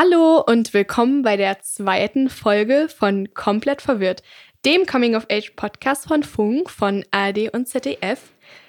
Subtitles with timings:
[0.00, 4.22] Hallo und willkommen bei der zweiten Folge von Komplett verwirrt,
[4.64, 8.20] dem Coming-of-Age-Podcast von Funk, von ARD und ZDF.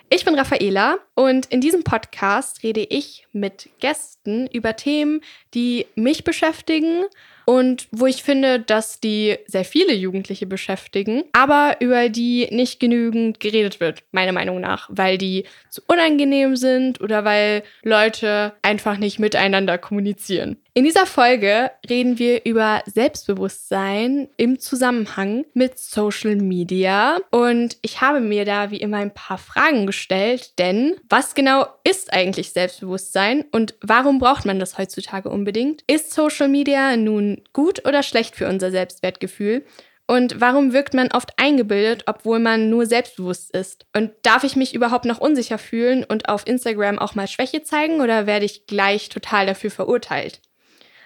[0.10, 5.21] Ich bin Raffaela und in diesem Podcast rede ich mit Gästen über Themen,
[5.54, 7.04] die mich beschäftigen
[7.46, 13.39] und wo ich finde, dass die sehr viele Jugendliche beschäftigen, aber über die nicht genügend
[13.39, 19.20] geredet wird, meiner Meinung nach, weil die zu unangenehm sind oder weil Leute einfach nicht
[19.20, 20.57] miteinander kommunizieren.
[20.76, 28.20] In dieser Folge reden wir über Selbstbewusstsein im Zusammenhang mit Social Media und ich habe
[28.20, 33.76] mir da wie immer ein paar Fragen gestellt, denn was genau ist eigentlich Selbstbewusstsein und
[33.82, 35.84] warum braucht man das heutzutage unbedingt?
[35.88, 39.66] Ist Social Media nun gut oder schlecht für unser Selbstwertgefühl?
[40.05, 43.86] Und warum wirkt man oft eingebildet, obwohl man nur selbstbewusst ist?
[43.96, 48.02] Und darf ich mich überhaupt noch unsicher fühlen und auf Instagram auch mal Schwäche zeigen
[48.02, 50.41] oder werde ich gleich total dafür verurteilt?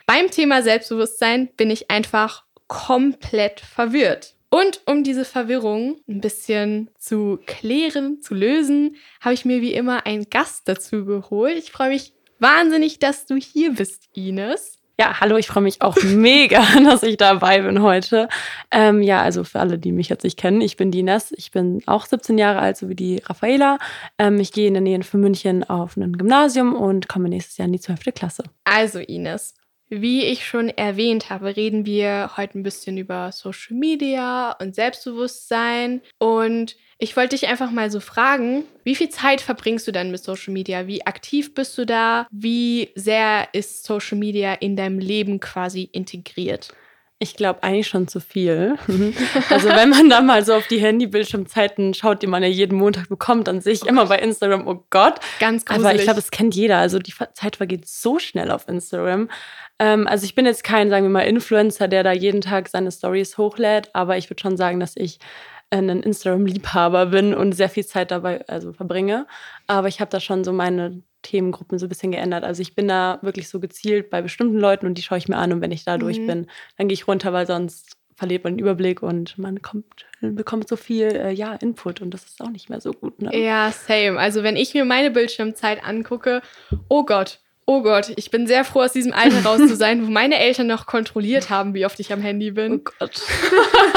[0.05, 4.35] Beim Thema Selbstbewusstsein bin ich einfach komplett verwirrt.
[4.49, 10.05] Und um diese Verwirrung ein bisschen zu klären, zu lösen, habe ich mir wie immer
[10.05, 11.57] einen Gast dazu geholt.
[11.57, 14.77] Ich freue mich wahnsinnig, dass du hier bist, Ines.
[14.99, 18.29] Ja, hallo, ich freue mich auch mega, dass ich dabei bin heute.
[18.69, 21.49] Ähm, ja, also für alle, die mich jetzt nicht kennen, ich bin die Ines, ich
[21.49, 23.79] bin auch 17 Jahre alt, so wie die Raffaela.
[24.19, 27.65] Ähm, ich gehe in der Nähe von München auf ein Gymnasium und komme nächstes Jahr
[27.65, 28.13] in die 12.
[28.13, 28.43] Klasse.
[28.65, 29.55] Also Ines,
[30.01, 36.01] wie ich schon erwähnt habe, reden wir heute ein bisschen über Social Media und Selbstbewusstsein.
[36.17, 40.23] Und ich wollte dich einfach mal so fragen, wie viel Zeit verbringst du denn mit
[40.23, 40.87] Social Media?
[40.87, 42.27] Wie aktiv bist du da?
[42.31, 46.73] Wie sehr ist Social Media in deinem Leben quasi integriert?
[47.23, 48.75] Ich glaube eigentlich schon zu viel.
[49.49, 53.07] Also wenn man da mal so auf die Handybildschirmzeiten schaut, die man ja jeden Montag
[53.07, 55.19] bekommt, dann sehe ich immer bei Instagram, oh Gott.
[55.39, 55.85] Ganz gruselig.
[55.85, 56.77] Aber ich glaube, das kennt jeder.
[56.77, 59.29] Also die Zeit vergeht so schnell auf Instagram.
[59.79, 62.91] Ähm, also ich bin jetzt kein, sagen wir mal, Influencer, der da jeden Tag seine
[62.91, 65.19] Stories hochlädt, aber ich würde schon sagen, dass ich
[65.69, 69.27] ein Instagram-Liebhaber bin und sehr viel Zeit dabei also verbringe.
[69.67, 72.43] Aber ich habe da schon so meine Themengruppen so ein bisschen geändert.
[72.43, 75.37] Also ich bin da wirklich so gezielt bei bestimmten Leuten und die schaue ich mir
[75.37, 76.27] an und wenn ich da durch mhm.
[76.27, 76.47] bin,
[76.77, 80.75] dann gehe ich runter, weil sonst verliert man den Überblick und man kommt, bekommt so
[80.75, 83.21] viel äh, ja, Input und das ist auch nicht mehr so gut.
[83.21, 83.35] Ne?
[83.35, 84.19] Ja, same.
[84.19, 86.41] Also wenn ich mir meine Bildschirmzeit angucke,
[86.89, 90.11] oh Gott, Oh Gott, ich bin sehr froh, aus diesem Alter raus zu sein, wo
[90.11, 92.73] meine Eltern noch kontrolliert haben, wie oft ich am Handy bin.
[92.73, 93.21] Oh Gott.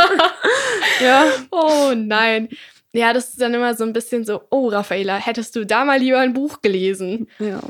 [1.03, 1.25] ja.
[1.51, 2.49] Oh nein.
[2.97, 5.99] Ja, das ist dann immer so ein bisschen so, oh Raffaela, hättest du da mal
[5.99, 7.29] lieber ein Buch gelesen.
[7.39, 7.61] Ja.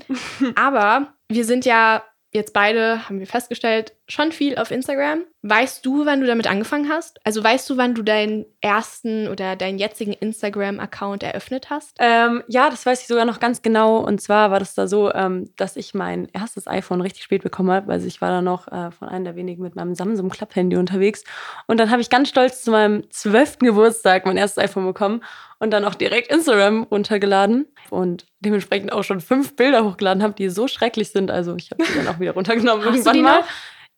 [0.54, 2.04] Aber wir sind ja
[2.36, 5.24] jetzt beide, haben wir festgestellt, schon viel auf Instagram.
[5.42, 7.18] Weißt du, wann du damit angefangen hast?
[7.24, 11.96] Also weißt du, wann du deinen ersten oder deinen jetzigen Instagram-Account eröffnet hast?
[11.98, 13.98] Ähm, ja, das weiß ich sogar noch ganz genau.
[13.98, 17.70] Und zwar war das da so, ähm, dass ich mein erstes iPhone richtig spät bekommen
[17.70, 17.92] habe.
[17.92, 21.24] Also ich war da noch äh, von einem der wenigen mit meinem Samsung Klapp-Handy unterwegs.
[21.66, 25.22] Und dann habe ich ganz stolz zu meinem zwölften Geburtstag mein erstes iPhone bekommen
[25.58, 30.48] und dann auch direkt Instagram runtergeladen und dementsprechend auch schon fünf Bilder hochgeladen habe, die
[30.48, 31.30] so schrecklich sind.
[31.30, 33.40] Also ich habe die dann auch wieder runtergenommen irgendwann mal.
[33.40, 33.48] Noch?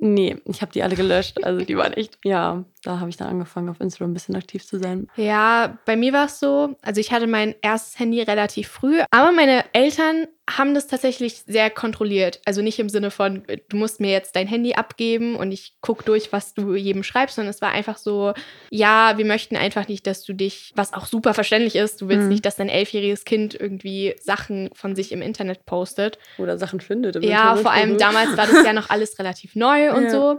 [0.00, 1.42] Nee, ich habe die alle gelöscht.
[1.42, 4.64] Also die waren echt, ja, da habe ich dann angefangen, auf Instagram ein bisschen aktiv
[4.64, 5.08] zu sein.
[5.16, 9.32] Ja, bei mir war es so, also ich hatte mein erstes Handy relativ früh, aber
[9.32, 12.40] meine Eltern haben das tatsächlich sehr kontrolliert.
[12.44, 16.04] Also nicht im Sinne von, du musst mir jetzt dein Handy abgeben und ich gucke
[16.04, 18.32] durch, was du jedem schreibst, sondern es war einfach so,
[18.70, 22.24] ja, wir möchten einfach nicht, dass du dich, was auch super verständlich ist, du willst
[22.24, 22.28] mhm.
[22.30, 26.18] nicht, dass dein elfjähriges Kind irgendwie Sachen von sich im Internet postet.
[26.38, 27.16] Oder Sachen findet.
[27.16, 30.10] Im ja, Internet vor allem damals war das ja noch alles relativ neu und ja.
[30.10, 30.38] so.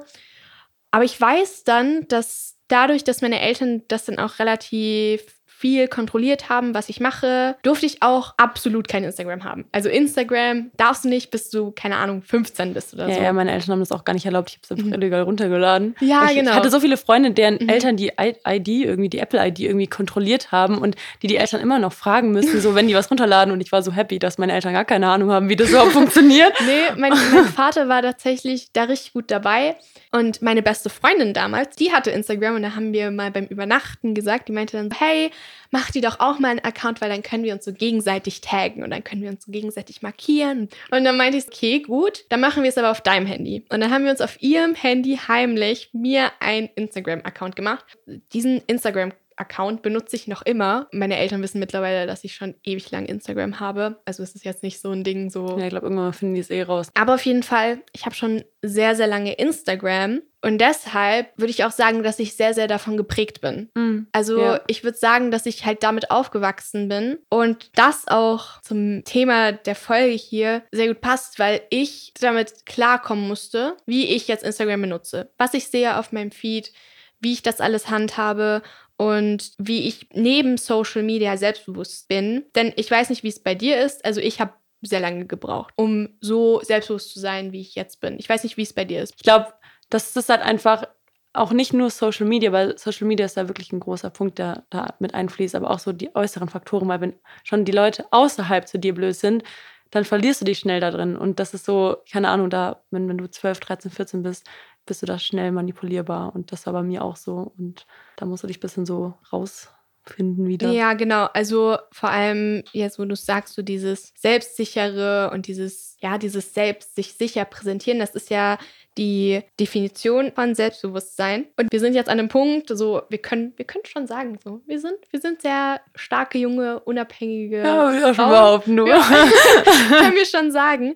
[0.92, 6.48] Aber ich weiß dann, dass dadurch, dass meine Eltern das dann auch relativ viel kontrolliert
[6.48, 9.66] haben, was ich mache, durfte ich auch absolut kein Instagram haben.
[9.74, 13.22] Also Instagram darfst du nicht, bis du, keine Ahnung, 15 bist oder ja, so.
[13.22, 14.52] Ja, meine Eltern haben das auch gar nicht erlaubt.
[14.52, 14.94] Ich habe es einfach mhm.
[14.94, 15.98] illegal runtergeladen.
[16.00, 16.52] Ja, ich, genau.
[16.52, 17.68] Ich hatte so viele Freunde, deren mhm.
[17.68, 21.92] Eltern die ID, irgendwie die Apple-ID irgendwie kontrolliert haben und die die Eltern immer noch
[21.92, 23.54] fragen müssen, so wenn die was runterladen.
[23.54, 25.92] Und ich war so happy, dass meine Eltern gar keine Ahnung haben, wie das überhaupt
[25.92, 26.54] funktioniert.
[26.70, 29.76] Nee, mein, mein Vater war tatsächlich da richtig gut dabei.
[30.12, 34.14] Und meine beste Freundin damals, die hatte Instagram und da haben wir mal beim Übernachten
[34.14, 35.32] gesagt, die meinte dann, hey,
[35.72, 38.84] mach die doch auch mal einen Account, weil dann können wir uns so gegenseitig taggen
[38.84, 40.70] und dann können wir uns so gegenseitig markieren.
[40.92, 43.66] Und dann meinte ich, okay, gut, dann machen wir es aber auf deinem Handy.
[43.70, 47.86] Und dann haben wir uns auf ihrem Handy heimlich mir einen Instagram-Account gemacht.
[48.34, 50.88] Diesen Instagram Account benutze ich noch immer.
[50.92, 54.02] Meine Eltern wissen mittlerweile, dass ich schon ewig lang Instagram habe.
[54.06, 55.58] Also es ist jetzt nicht so ein Ding so.
[55.58, 56.90] Ja, ich glaube, irgendwann finden die es eh raus.
[56.94, 61.66] Aber auf jeden Fall, ich habe schon sehr, sehr lange Instagram Und deshalb würde ich
[61.66, 63.70] auch sagen, dass ich sehr, sehr davon geprägt bin.
[63.76, 64.08] Mhm.
[64.14, 64.62] Also Ja.
[64.68, 69.76] ich würde sagen, dass ich halt damit aufgewachsen bin und das auch zum Thema der
[69.76, 75.30] Folge hier sehr gut passt, weil ich damit klarkommen musste, wie ich jetzt Instagram benutze,
[75.38, 76.72] was ich sehe auf meinem Feed,
[77.20, 78.62] wie ich das alles handhabe
[78.96, 82.46] und wie ich neben Social Media selbstbewusst bin.
[82.56, 84.06] Denn ich weiß nicht, wie es bei dir ist.
[84.06, 88.18] Also ich habe sehr lange gebraucht, um so selbstbewusst zu sein, wie ich jetzt bin.
[88.20, 89.14] Ich weiß nicht, wie es bei dir ist.
[89.18, 89.54] Ich glaube,
[89.90, 90.86] das ist halt einfach
[91.34, 94.64] auch nicht nur Social Media, weil Social Media ist da wirklich ein großer Punkt, der
[94.70, 97.14] da mit einfließt, aber auch so die äußeren Faktoren, weil wenn
[97.44, 99.44] schon die Leute außerhalb zu dir blöd sind,
[99.92, 101.18] dann verlierst du dich schnell da drin.
[101.18, 104.46] Und das ist so, keine Ahnung, da, wenn, wenn du 12, 13, 14 bist,
[104.86, 106.34] bist du da schnell manipulierbar.
[106.36, 107.54] Und das war bei mir auch so.
[107.58, 110.72] Und da musst du dich ein bisschen so rausfinden wieder.
[110.72, 111.26] Ja, genau.
[111.34, 116.96] Also vor allem jetzt, wo du sagst, so dieses Selbstsichere und dieses, ja, dieses Selbst
[116.96, 118.58] sich sicher präsentieren, das ist ja
[119.00, 121.48] die Definition von Selbstbewusstsein.
[121.56, 124.62] Und wir sind jetzt an einem Punkt, so, wir können, wir können schon sagen, so,
[124.68, 128.86] wir sind, wir sind sehr starke, junge, unabhängige Ja, ja, schon behaupten, du.
[129.90, 130.96] können wir schon sagen.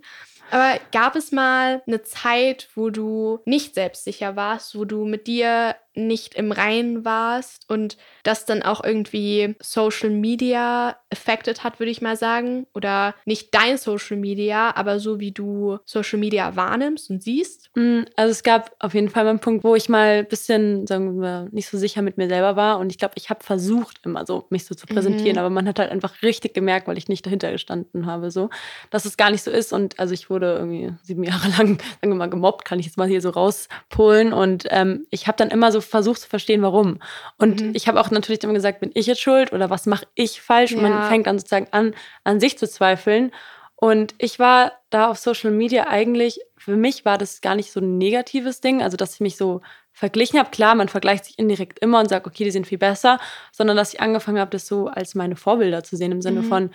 [0.52, 5.76] Aber gab es mal eine Zeit, wo du nicht selbstsicher warst, wo du mit dir
[5.96, 12.02] nicht im Reinen warst und das dann auch irgendwie Social Media affected hat, würde ich
[12.02, 12.66] mal sagen?
[12.74, 17.70] Oder nicht dein Social Media, aber so wie du Social Media wahrnimmst und siehst?
[17.76, 20.88] Mm, Also es gab auf jeden Fall mal einen Punkt, wo ich mal ein bisschen,
[20.88, 22.80] sagen wir, nicht so sicher mit mir selber war.
[22.80, 25.40] Und ich glaube, ich habe versucht, immer so mich so zu präsentieren, Mhm.
[25.40, 28.50] aber man hat halt einfach richtig gemerkt, weil ich nicht dahinter gestanden habe, so,
[28.90, 29.74] dass es gar nicht so ist.
[29.74, 32.98] Und also ich wurde irgendwie sieben Jahre lang, sagen wir mal, gemobbt, kann ich jetzt
[32.98, 34.34] mal hier so rauspolen.
[34.34, 37.00] Und ähm, ich habe dann immer so versucht zu verstehen, warum.
[37.38, 37.72] Und Mhm.
[37.74, 40.76] ich habe auch natürlich immer gesagt, bin ich jetzt schuld oder was mache ich falsch?
[40.76, 40.90] Und Ja.
[40.90, 41.94] man fängt dann sozusagen an,
[42.24, 43.32] an sich zu zweifeln.
[43.76, 47.80] Und ich war da auf Social Media eigentlich, für mich war das gar nicht so
[47.82, 50.52] ein negatives Ding, also dass ich mich so verglichen habe.
[50.52, 53.20] Klar, man vergleicht sich indirekt immer und sagt, okay, die sind viel besser,
[53.52, 56.44] sondern dass ich angefangen habe, das so als meine Vorbilder zu sehen, im Sinne Mhm.
[56.44, 56.70] von,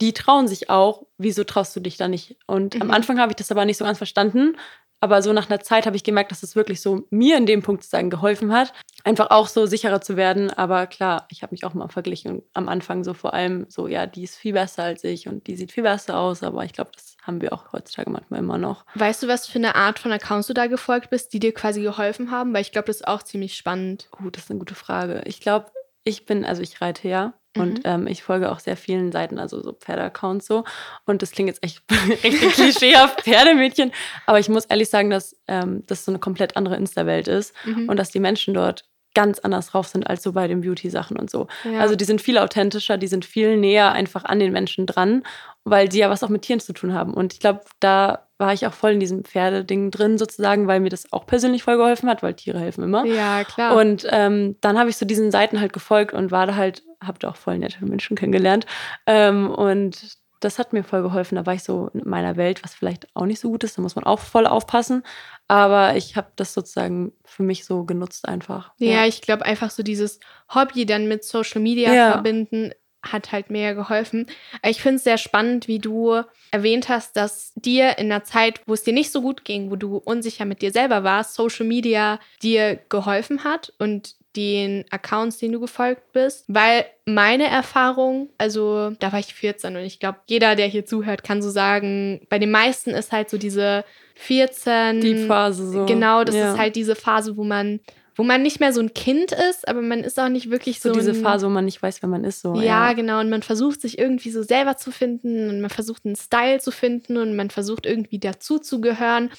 [0.00, 2.36] die trauen sich auch, wieso traust du dich da nicht?
[2.46, 2.94] Und am Mhm.
[2.94, 4.56] Anfang habe ich das aber nicht so ganz verstanden.
[5.00, 7.62] Aber so nach einer Zeit habe ich gemerkt, dass es wirklich so mir in dem
[7.62, 10.50] Punkt sozusagen geholfen hat, einfach auch so sicherer zu werden.
[10.50, 12.42] Aber klar, ich habe mich auch mal verglichen.
[12.52, 15.56] Am Anfang so vor allem so, ja, die ist viel besser als ich und die
[15.56, 16.42] sieht viel besser aus.
[16.42, 18.84] Aber ich glaube, das haben wir auch heutzutage manchmal immer noch.
[18.94, 21.82] Weißt du, was für eine Art von Accounts du da gefolgt bist, die dir quasi
[21.82, 22.52] geholfen haben?
[22.52, 24.08] Weil ich glaube, das ist auch ziemlich spannend.
[24.22, 25.22] Oh, das ist eine gute Frage.
[25.24, 25.70] Ich glaube,
[26.04, 27.34] ich bin, also ich reite ja.
[27.56, 27.62] Mhm.
[27.62, 30.64] Und ähm, ich folge auch sehr vielen Seiten, also so Pferdeaccounts so.
[31.06, 31.82] Und das klingt jetzt echt
[32.22, 33.92] richtig klischeehaft, Pferdemädchen.
[34.26, 37.88] Aber ich muss ehrlich sagen, dass ähm, das so eine komplett andere Insta-Welt ist Mhm.
[37.88, 41.28] und dass die Menschen dort ganz anders drauf sind als so bei den Beauty-Sachen und
[41.30, 41.48] so.
[41.64, 41.80] Ja.
[41.80, 45.24] Also die sind viel authentischer, die sind viel näher einfach an den Menschen dran,
[45.64, 47.12] weil die ja was auch mit Tieren zu tun haben.
[47.12, 50.90] Und ich glaube, da war ich auch voll in diesem Pferdeding drin sozusagen, weil mir
[50.90, 53.04] das auch persönlich voll geholfen hat, weil Tiere helfen immer.
[53.04, 53.74] ja, klar.
[53.76, 57.18] Und ähm, dann habe ich so diesen Seiten halt gefolgt und war da halt, habe
[57.18, 58.66] da auch voll nette Menschen kennengelernt.
[59.06, 61.36] Ähm, und das hat mir voll geholfen.
[61.36, 63.76] Da war ich so in meiner Welt, was vielleicht auch nicht so gut ist.
[63.76, 65.02] Da muss man auch voll aufpassen.
[65.48, 68.72] Aber ich habe das sozusagen für mich so genutzt einfach.
[68.78, 70.18] Ja, ich glaube einfach so dieses
[70.54, 72.12] Hobby dann mit Social Media Ja.
[72.12, 72.72] verbinden
[73.02, 74.26] hat halt mehr geholfen.
[74.62, 76.20] Ich finde es sehr spannend, wie du
[76.50, 79.76] erwähnt hast, dass dir in einer Zeit, wo es dir nicht so gut ging, wo
[79.76, 85.54] du unsicher mit dir selber warst, Social Media dir geholfen hat und den Accounts, denen
[85.54, 86.44] du gefolgt bist.
[86.48, 91.24] Weil meine Erfahrung, also da war ich 14 und ich glaube, jeder, der hier zuhört,
[91.24, 93.84] kann so sagen, bei den meisten ist halt so diese
[94.14, 95.86] 14 Die Phase so.
[95.86, 96.52] Genau, das ja.
[96.52, 97.80] ist halt diese Phase, wo man,
[98.14, 100.90] wo man nicht mehr so ein Kind ist, aber man ist auch nicht wirklich so.
[100.90, 102.42] so diese ein, Phase, wo man nicht weiß, wer man ist.
[102.42, 102.54] So.
[102.54, 103.20] Ja, genau.
[103.20, 106.70] Und man versucht sich irgendwie so selber zu finden und man versucht einen Style zu
[106.70, 109.30] finden und man versucht irgendwie dazu zu gehören.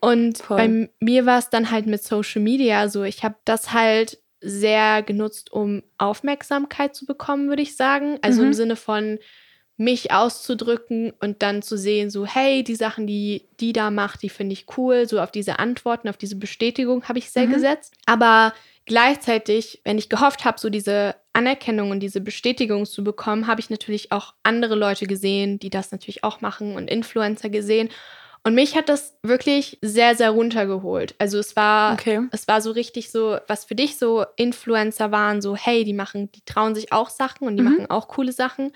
[0.00, 0.56] Und Voll.
[0.56, 5.02] bei mir war es dann halt mit Social Media so, ich habe das halt sehr
[5.02, 8.18] genutzt, um Aufmerksamkeit zu bekommen, würde ich sagen.
[8.22, 8.48] Also Mhm.
[8.48, 9.18] im Sinne von
[9.76, 14.28] mich auszudrücken und dann zu sehen, so, hey, die Sachen, die die da macht, die
[14.28, 15.08] finde ich cool.
[15.08, 17.50] So auf diese Antworten, auf diese Bestätigung habe ich sehr Mhm.
[17.52, 17.94] gesetzt.
[18.06, 18.52] Aber
[18.84, 23.70] gleichzeitig, wenn ich gehofft habe, so diese Anerkennung und diese Bestätigung zu bekommen, habe ich
[23.70, 27.88] natürlich auch andere Leute gesehen, die das natürlich auch machen und Influencer gesehen.
[28.42, 31.14] Und mich hat das wirklich sehr, sehr runtergeholt.
[31.18, 32.20] Also es war, Okay.
[32.32, 36.32] es war so richtig so, was für dich so Influencer waren, so, hey, die machen,
[36.32, 37.68] die trauen sich auch Sachen und die Mhm.
[37.68, 38.72] machen auch coole Sachen.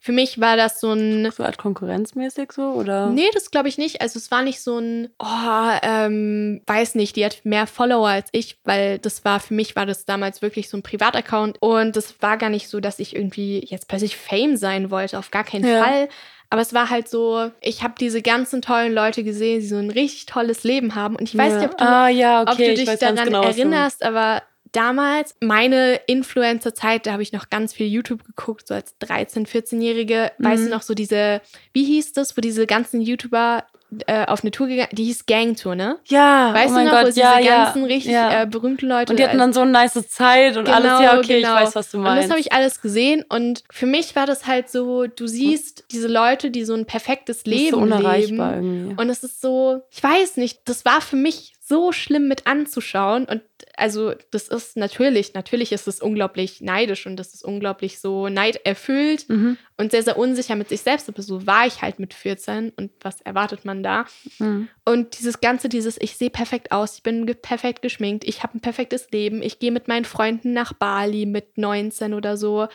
[0.00, 3.08] Für mich war das so ein, So Art konkurrenzmäßig so, oder?
[3.08, 4.00] Nee, das glaube ich nicht.
[4.00, 8.28] Also es war nicht so ein, oh, ähm, weiß nicht, die hat mehr Follower als
[8.30, 12.14] ich, weil das war, für mich war das damals wirklich so ein Privataccount und das
[12.22, 15.64] war gar nicht so, dass ich irgendwie jetzt plötzlich Fame sein wollte, auf gar keinen
[15.66, 15.82] Ja.
[15.82, 16.08] Fall.
[16.50, 19.90] Aber es war halt so, ich habe diese ganzen tollen Leute gesehen, die so ein
[19.90, 21.14] richtig tolles Leben haben.
[21.16, 21.60] Und ich weiß Ja.
[21.60, 25.34] nicht, ob du, ah, ja, okay, ob du ich dich daran genau, erinnerst, aber damals,
[25.40, 30.32] meine Influencer-Zeit, da habe ich noch ganz viel YouTube geguckt, so als 13-, 14-Jährige.
[30.38, 30.70] Weißt du Mhm.
[30.70, 31.40] noch, so diese,
[31.72, 33.64] wie hieß das, wo diese ganzen YouTuber
[34.06, 35.98] äh, auf eine Tour gegangen, die hieß Gangtour, ne?
[36.06, 37.64] Ja, Weißt oh mein du noch, Gott, wo diese ja, ja.
[37.64, 38.42] ganzen richtig ja.
[38.42, 41.00] äh, berühmten Leute und die hatten dann so eine nice Zeit und alles.
[41.00, 42.24] Ja, okay, ich weiß, was du und meinst.
[42.24, 46.08] das habe ich alles gesehen und für mich war das halt so, du siehst diese
[46.08, 48.80] Leute, die so ein perfektes Leben so unerreichbar leben.
[48.88, 49.02] irgendwie.
[49.02, 53.24] Und es ist so, ich weiß nicht, das war für mich so schlimm mit anzuschauen.
[53.24, 53.42] Und
[53.78, 59.28] also, das ist natürlich, natürlich ist es unglaublich neidisch und das ist unglaublich so neiderfüllt
[59.28, 59.56] Mhm.
[59.76, 61.08] und sehr, sehr unsicher mit sich selbst.
[61.08, 64.04] Aber so war ich halt mit 14 und was erwartet man da?
[64.38, 64.68] Mhm.
[64.84, 68.60] Und dieses Ganze, dieses, ich sehe perfekt aus, ich bin perfekt geschminkt, ich habe ein
[68.60, 72.68] perfektes Leben, ich gehe mit meinen Freunden nach Bali mit 19 oder so.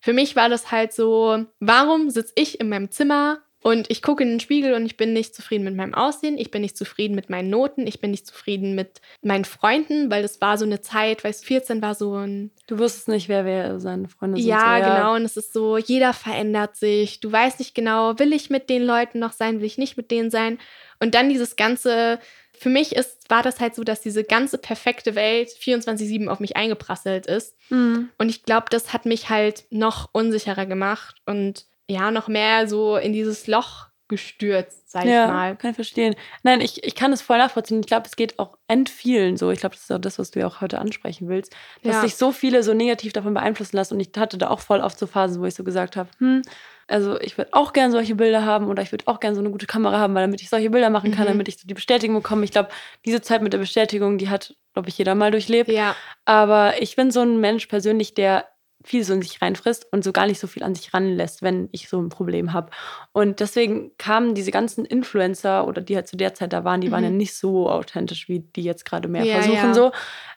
[0.00, 4.22] Für mich war das halt so, warum sitze ich in meinem Zimmer und ich gucke
[4.22, 7.14] in den Spiegel und ich bin nicht zufrieden mit meinem Aussehen, ich bin nicht zufrieden
[7.14, 10.80] mit meinen Noten, ich bin nicht zufrieden mit meinen Freunden, weil das war so eine
[10.80, 14.48] Zeit, weißt du, 14 war so ein Du wusstest nicht, wer, wer seine Freunde sind.
[14.48, 15.14] ja, so, genau.
[15.14, 17.20] Und es ist so, jeder verändert sich.
[17.20, 20.10] Du weißt nicht genau, will ich mit den Leuten noch sein, will ich nicht mit
[20.10, 20.58] denen sein.
[20.98, 22.18] Und dann dieses ganze,
[22.52, 26.56] für mich ist, war das halt so, dass diese ganze perfekte Welt 24-7 auf mich
[26.56, 27.56] eingeprasselt ist.
[27.68, 28.08] Mhm.
[28.16, 32.96] Und ich glaube, das hat mich halt noch unsicherer gemacht und ja, noch mehr so
[32.96, 35.56] in dieses Loch gestürzt, sag ja, ich mal.
[35.56, 36.16] kann ich verstehen.
[36.42, 37.80] Nein, ich, ich kann es voll nachvollziehen.
[37.80, 39.50] Ich glaube, es geht auch end vielen so.
[39.50, 42.00] Ich glaube, das ist auch das, was du ja auch heute ansprechen willst, dass Ja.
[42.02, 43.94] sich so viele so negativ davon beeinflussen lassen.
[43.94, 46.42] Und ich hatte da auch voll oft so Phasen, wo ich so gesagt habe, hm,
[46.88, 49.50] also ich würde auch gern solche Bilder haben oder ich würde auch gern so eine
[49.50, 51.28] gute Kamera haben, weil damit ich solche Bilder machen kann, Mhm.
[51.28, 52.42] damit ich so die Bestätigung bekomme.
[52.44, 52.70] Ich glaube,
[53.04, 55.70] diese Zeit mit der Bestätigung, die hat, glaube ich, jeder mal durchlebt.
[55.70, 55.94] Ja,
[56.24, 58.46] Aber ich bin so ein Mensch persönlich, der
[58.84, 61.68] viel so in sich reinfrisst und so gar nicht so viel an sich ranlässt, wenn
[61.72, 62.70] ich so ein Problem habe.
[63.12, 66.90] Und deswegen kamen diese ganzen Influencer oder die halt zu der Zeit da waren, die
[66.90, 67.16] waren ja Mhm.
[67.18, 69.74] nicht so authentisch, wie die jetzt gerade mehr Ja, versuchen ja.
[69.74, 69.92] so.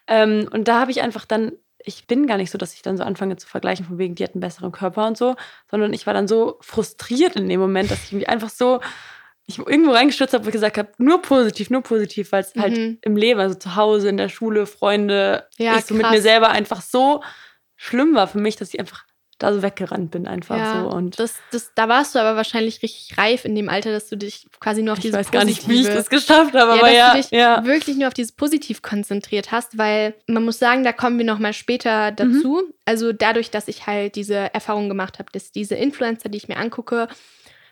[0.07, 1.53] Ähm, und da habe ich einfach dann,
[1.85, 4.23] ich bin gar nicht so, dass ich dann so anfange zu vergleichen, von wegen, die
[4.23, 5.35] hat einen besseren Körper und so,
[5.71, 8.79] sondern ich war dann so frustriert in dem Moment, dass ich mich einfach so
[9.45, 12.77] ich irgendwo reingestürzt habe, wo ich gesagt habe, nur positiv, nur positiv, weil es halt
[12.77, 12.97] Mhm.
[13.01, 16.15] im Leben, also zu Hause, in der Schule, Freunde, Ja, ich so mit krass.
[16.15, 17.21] mir selber einfach so
[17.83, 19.05] schlimm war für mich, dass ich einfach
[19.39, 20.83] da so weggerannt bin einfach ja.
[20.83, 24.07] so und das, das, da warst du aber wahrscheinlich richtig reif in dem Alter, dass
[24.07, 26.57] du dich quasi nur auf ich diese weiß gar nicht, wie ich das geschafft habe,
[26.57, 27.65] ja, aber dass ja, du dich ja.
[27.65, 31.39] wirklich nur auf dieses Positiv konzentriert hast, weil man muss sagen, da kommen wir noch
[31.39, 32.61] mal später dazu.
[32.65, 32.73] Mhm.
[32.85, 36.57] Also dadurch, dass ich halt diese Erfahrung gemacht habe, dass diese Influencer, die ich mir
[36.57, 37.09] angucke,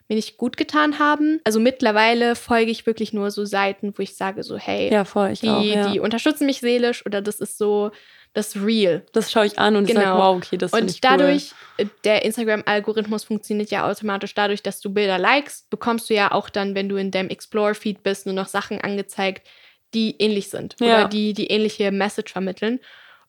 [0.09, 1.39] mir nicht gut getan haben.
[1.45, 5.33] Also mittlerweile folge ich wirklich nur so Seiten, wo ich sage so, hey, ja, voll,
[5.33, 7.91] die, auch, die unterstützen mich seelisch oder das ist so
[8.33, 9.05] das Real.
[9.13, 10.17] das schaue ich an und ich sage, Genau.
[10.17, 14.79] wow, okay, das finde Und ich dadurch, äh, der Instagram-Algorithmus funktioniert ja automatisch dadurch, dass
[14.79, 18.35] du Bilder likest, bekommst du ja auch dann, wenn du in deinem Explore-Feed bist, nur
[18.35, 19.47] noch Sachen angezeigt,
[19.93, 20.85] die ähnlich sind Ja.
[20.99, 22.79] oder die die ähnliche Message vermitteln.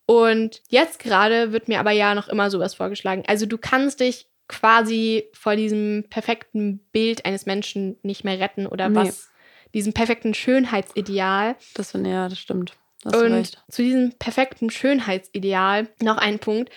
[0.06, 3.24] Und jetzt gerade wird mir aber ja noch immer sowas vorgeschlagen.
[3.26, 8.88] Also du kannst dich quasi vor diesem perfekten Bild eines Menschen nicht mehr retten oder
[8.88, 8.96] Nee.
[8.96, 9.30] was,
[9.74, 11.50] diesem perfekten Schönheitsideal.
[11.52, 11.56] cool.
[11.74, 12.74] Das finde ja, das stimmt.
[13.02, 16.70] Da hast du Und zu diesem perfekten Schönheitsideal noch ein Punkt.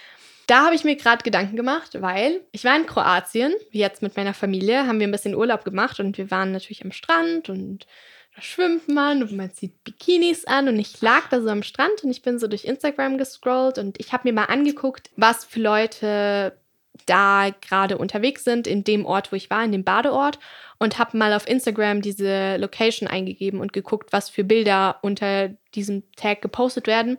[0.47, 4.15] Da habe ich mir gerade Gedanken gemacht, weil ich war in Kroatien, wie jetzt mit
[4.15, 7.87] meiner Familie, haben wir ein bisschen Urlaub gemacht und wir waren natürlich am Strand und
[8.35, 12.03] da schwimmt man und man zieht Bikinis an und ich lag da so am Strand
[12.03, 15.61] und ich bin so durch Instagram gescrollt und ich habe mir mal angeguckt, was für
[15.61, 16.57] Leute
[17.05, 20.39] da gerade unterwegs sind in dem Ort, wo ich war, in dem Badeort
[20.77, 26.03] und habe mal auf Instagram diese Location eingegeben und geguckt, was für Bilder unter diesem
[26.15, 27.17] Tag gepostet werden.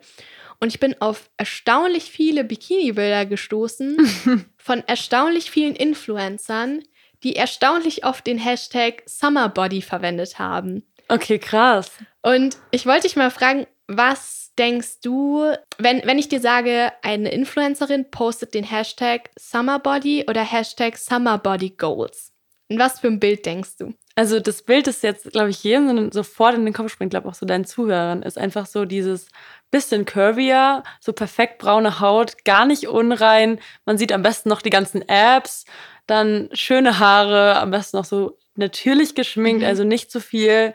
[0.59, 6.83] Und ich bin auf erstaunlich viele Bikini-Bilder gestoßen von erstaunlich vielen Influencern,
[7.23, 10.83] die erstaunlich oft den Hashtag Summerbody verwendet haben.
[11.09, 11.91] Okay, krass.
[12.21, 17.31] Und ich wollte dich mal fragen, was denkst du, wenn, wenn ich dir sage, eine
[17.31, 22.31] Influencerin postet den Hashtag Summerbody oder Hashtag Summerbodygoals?
[22.69, 23.93] In was für ein Bild denkst du?
[24.15, 27.33] Also das Bild ist jetzt, glaube ich, jedem sofort in den Kopf springt, glaube auch
[27.33, 29.27] so deinen Zuhörern, ist einfach so dieses
[29.71, 33.59] bisschen curvier, so perfekt braune Haut, gar nicht unrein.
[33.85, 35.65] Man sieht am besten noch die ganzen Apps,
[36.07, 39.67] dann schöne Haare, am besten noch so natürlich geschminkt, Mhm.
[39.67, 40.73] also nicht zu viel.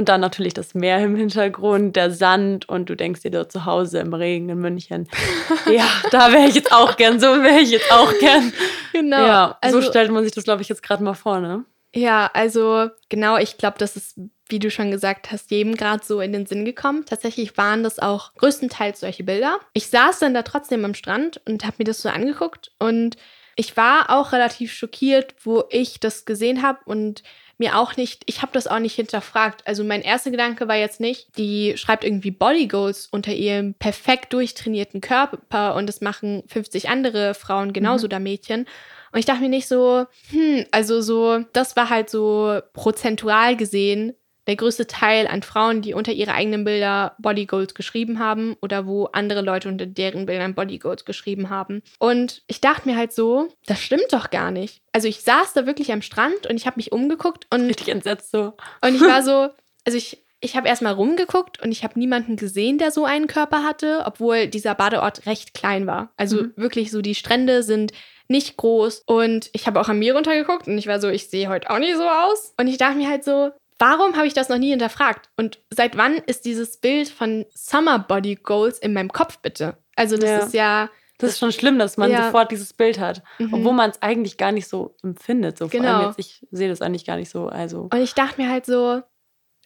[0.00, 3.66] Und dann natürlich das Meer im Hintergrund, der Sand und du denkst dir dort zu
[3.66, 5.06] Hause im Regen in München.
[5.70, 8.50] ja, da wäre ich jetzt auch gern, so wäre ich jetzt auch gern.
[8.94, 9.26] Genau.
[9.26, 11.66] Ja, also, so stellt man sich das, glaube ich, jetzt gerade mal vor, ne?
[11.94, 16.22] Ja, also genau, ich glaube, das ist, wie du schon gesagt hast, jedem gerade so
[16.22, 17.04] in den Sinn gekommen.
[17.04, 19.58] Tatsächlich waren das auch größtenteils solche Bilder.
[19.74, 23.18] Ich saß dann da trotzdem am Strand und habe mir das so angeguckt und
[23.54, 27.22] ich war auch relativ schockiert, wo ich das gesehen habe und
[27.60, 29.66] mir auch nicht, ich habe das auch nicht hinterfragt.
[29.66, 34.32] Also mein erster Gedanke war jetzt nicht, die schreibt irgendwie Body Goals unter ihrem perfekt
[34.32, 38.06] durchtrainierten Körper und das machen 50 andere Frauen genauso mhm.
[38.06, 38.66] oder Mädchen.
[39.12, 44.14] Und ich dachte mir nicht so, hm, also so, das war halt so prozentual gesehen
[44.50, 48.84] der größte Teil an Frauen, die unter ihre eigenen Bilder Body Goals geschrieben haben oder
[48.84, 51.82] wo andere Leute unter deren Bildern Body Goals geschrieben haben.
[52.00, 54.82] Und ich dachte mir halt so, das stimmt doch gar nicht.
[54.90, 58.32] Also ich saß da wirklich am Strand und ich habe mich umgeguckt und richtig entsetzt
[58.32, 58.54] so.
[58.82, 59.50] Und ich war so,
[59.84, 63.62] also ich ich habe erstmal rumgeguckt und ich habe niemanden gesehen, der so einen Körper
[63.62, 66.14] hatte, obwohl dieser Badeort recht klein war.
[66.16, 66.52] Also mhm.
[66.56, 67.92] wirklich so, die Strände sind
[68.30, 69.02] nicht groß.
[69.06, 71.78] Und ich habe auch an mir runtergeguckt und ich war so, ich sehe heute auch
[71.78, 72.54] nicht so aus.
[72.58, 75.30] Und ich dachte mir halt so, Warum habe ich das noch nie hinterfragt?
[75.38, 79.78] Und seit wann ist dieses Bild von Summer Body Goals in meinem Kopf bitte?
[79.96, 80.38] Also das ja.
[80.38, 80.90] ist ja.
[81.16, 82.26] Das ist schon schlimm, dass man ja.
[82.26, 83.52] sofort dieses Bild hat, mhm.
[83.52, 85.58] obwohl man es eigentlich gar nicht so empfindet.
[85.58, 85.84] So genau.
[85.84, 87.48] vor allem jetzt, ich sehe das eigentlich gar nicht so.
[87.48, 87.88] Also.
[87.92, 89.02] Und ich dachte mir halt so,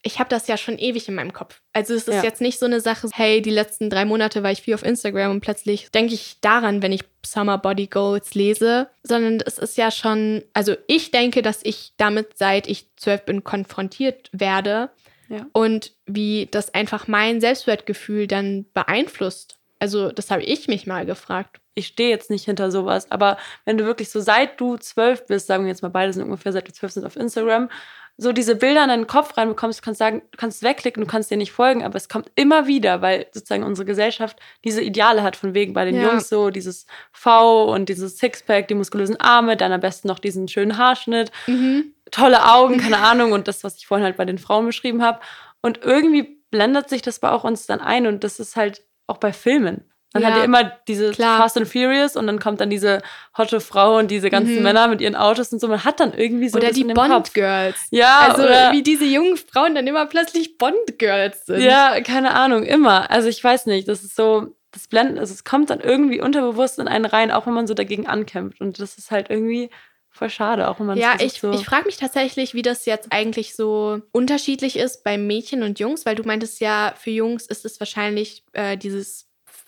[0.07, 1.61] ich habe das ja schon ewig in meinem Kopf.
[1.73, 2.23] Also es ist ja.
[2.23, 5.31] jetzt nicht so eine Sache, hey, die letzten drei Monate war ich viel auf Instagram
[5.31, 9.91] und plötzlich denke ich daran, wenn ich Summer Body Goals lese, sondern es ist ja
[9.91, 14.91] schon, also ich denke, dass ich damit, seit ich zwölf bin, konfrontiert werde
[15.31, 15.47] ja.
[15.55, 19.57] und wie das einfach mein Selbstwertgefühl dann beeinflusst.
[19.79, 21.61] Also das habe ich mich mal gefragt.
[21.75, 25.47] Ich stehe jetzt nicht hinter sowas, aber wenn du wirklich so seit du zwölf bist,
[25.47, 27.71] sagen wir jetzt mal beide sind ungefähr seit du zwölf sind auf Instagram
[28.17, 31.31] so diese Bilder in deinen Kopf reinbekommst, du kannst sagen, du kannst wegklicken, du kannst
[31.31, 35.35] dir nicht folgen, aber es kommt immer wieder, weil sozusagen unsere Gesellschaft diese Ideale hat,
[35.37, 36.11] von wegen bei den ja.
[36.11, 40.47] Jungs so dieses V und dieses Sixpack, die muskulösen Arme, dann am besten noch diesen
[40.47, 41.93] schönen Haarschnitt, mhm.
[42.13, 45.19] tolle Augen, keine Ahnung, und das, was ich vorhin halt bei den Frauen beschrieben habe.
[45.61, 49.19] Und irgendwie blendet sich das bei auch uns dann ein und das ist halt auch
[49.19, 49.91] bei Filmen.
[50.15, 51.39] Man ja, hat ja immer diese klar.
[51.39, 53.03] Fast and Furious und dann kommt dann diese
[53.37, 54.63] hotte Frau und diese ganzen mhm.
[54.63, 55.67] Männer mit ihren Autos und so.
[55.67, 57.89] Man hat dann irgendwie so Oder die Bond-Girls.
[57.91, 61.63] Ja, also oder, wie diese jungen Frauen dann immer plötzlich Bond-Girls sind.
[61.63, 63.11] Ja, keine Ahnung, immer.
[63.11, 66.79] Also ich weiß nicht, das ist so, das Blenden, also es kommt dann irgendwie unterbewusst
[66.79, 68.61] in einen rein, auch wenn man so dagegen ankämpft.
[68.61, 69.69] Und das ist halt irgendwie
[70.11, 73.09] voll schade, auch wenn man Ja, ich, so ich frage mich tatsächlich, wie das jetzt
[73.11, 77.65] eigentlich so unterschiedlich ist bei Mädchen und Jungs, weil du meintest ja, für Jungs ist
[77.65, 79.27] es wahrscheinlich äh, dieses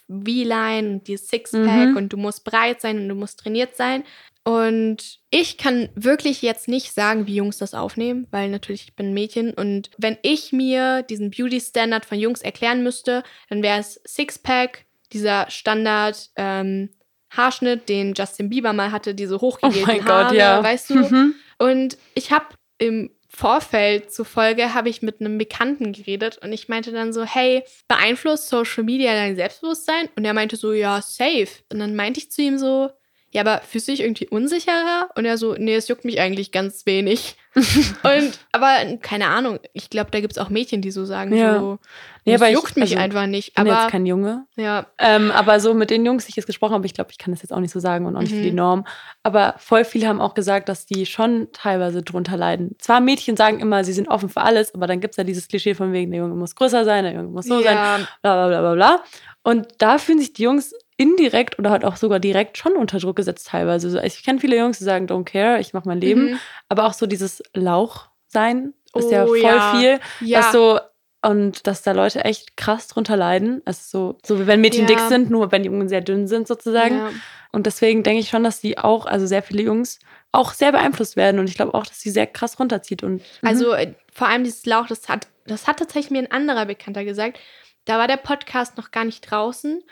[0.09, 1.97] V-Line und die Sixpack mhm.
[1.97, 4.05] und du musst breit sein und du musst trainiert sein.
[4.45, 9.07] Und ich kann wirklich jetzt nicht sagen, wie Jungs das aufnehmen, weil natürlich ich bin
[9.07, 13.81] ein Mädchen und wenn ich mir diesen Beauty Standard von Jungs erklären müsste, dann wäre
[13.81, 16.91] es Sixpack, dieser Standard ähm,
[17.31, 20.63] Haarschnitt, den Justin Bieber mal hatte, diese hochgegelten oh mein Haare, Gott, ja.
[20.63, 20.95] weißt du?
[20.95, 21.35] Mhm.
[21.59, 22.47] Und ich habe
[22.79, 27.65] im Vorfeld zufolge habe ich mit einem Bekannten geredet und ich meinte dann so, hey,
[27.87, 30.09] beeinflusst Social Media dein Selbstbewusstsein?
[30.17, 31.49] Und er meinte so, ja, safe.
[31.71, 32.89] Und dann meinte ich zu ihm so,
[33.33, 35.09] ja, aber fühlst du dich irgendwie unsicherer?
[35.17, 37.37] Und er so, nee, es juckt mich eigentlich ganz wenig.
[37.55, 41.59] und, aber keine Ahnung, ich glaube, da gibt es auch Mädchen, die so sagen, ja.
[41.59, 41.79] so,
[42.25, 43.49] nee, aber juckt ich, mich also, einfach nicht.
[43.49, 44.47] Ich bin aber, jetzt kein Junge.
[44.57, 44.87] Ja.
[44.99, 47.33] Ähm, aber so mit den Jungs, die ich jetzt gesprochen habe, ich glaube, ich kann
[47.33, 48.37] das jetzt auch nicht so sagen und auch nicht mhm.
[48.37, 48.57] für die mhm.
[48.57, 48.87] Norm.
[49.23, 52.77] Aber voll viele haben auch gesagt, dass die schon teilweise drunter leiden.
[52.79, 55.49] Zwar Mädchen sagen immer, sie sind offen für alles, aber dann gibt es ja dieses
[55.49, 57.75] Klischee von wegen, der Junge muss größer sein, der Junge muss so ja.
[57.75, 59.05] sein, bla bla bla bla bla.
[59.43, 63.17] Und da fühlen sich die Jungs indirekt oder halt auch sogar direkt schon unter Druck
[63.17, 63.89] gesetzt teilweise.
[63.89, 66.31] Also ich kenne viele Jungs, die sagen, don't care, ich mache mein Leben.
[66.31, 66.39] Mhm.
[66.69, 69.75] Aber auch so dieses Lauch sein ist oh, ja voll ja.
[69.77, 70.01] viel.
[70.21, 70.41] Ja.
[70.41, 70.81] Dass so,
[71.23, 73.61] und dass da Leute echt krass drunter leiden.
[73.65, 74.87] Also so, so wie wenn Mädchen ja.
[74.87, 76.97] dick sind, nur wenn die Jungen sehr dünn sind sozusagen.
[76.97, 77.11] Ja.
[77.53, 79.99] Und deswegen denke ich schon, dass die auch, also sehr viele Jungs,
[80.33, 81.41] auch sehr beeinflusst werden.
[81.41, 83.03] Und ich glaube auch, dass sie sehr krass runterzieht.
[83.03, 83.49] Und, mhm.
[83.49, 87.05] also äh, vor allem dieses Lauch, das hat, das hat tatsächlich mir ein anderer Bekannter
[87.05, 87.39] gesagt.
[87.87, 89.83] Da war der Podcast noch gar nicht draußen.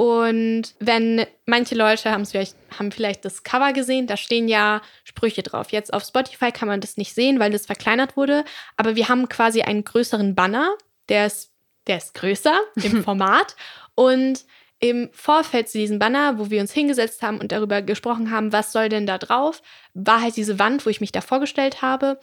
[0.00, 5.42] Und wenn manche Leute haben vielleicht, haben vielleicht das Cover gesehen, da stehen ja Sprüche
[5.42, 5.72] drauf.
[5.72, 8.46] Jetzt auf Spotify kann man das nicht sehen, weil das verkleinert wurde.
[8.78, 10.70] Aber wir haben quasi einen größeren Banner,
[11.10, 11.52] der ist,
[11.86, 13.56] der ist größer im Format.
[13.94, 14.46] Und
[14.78, 18.72] im Vorfeld zu diesem Banner, wo wir uns hingesetzt haben und darüber gesprochen haben, was
[18.72, 19.60] soll denn da drauf,
[19.92, 22.18] war halt diese Wand, wo ich mich da vorgestellt habe.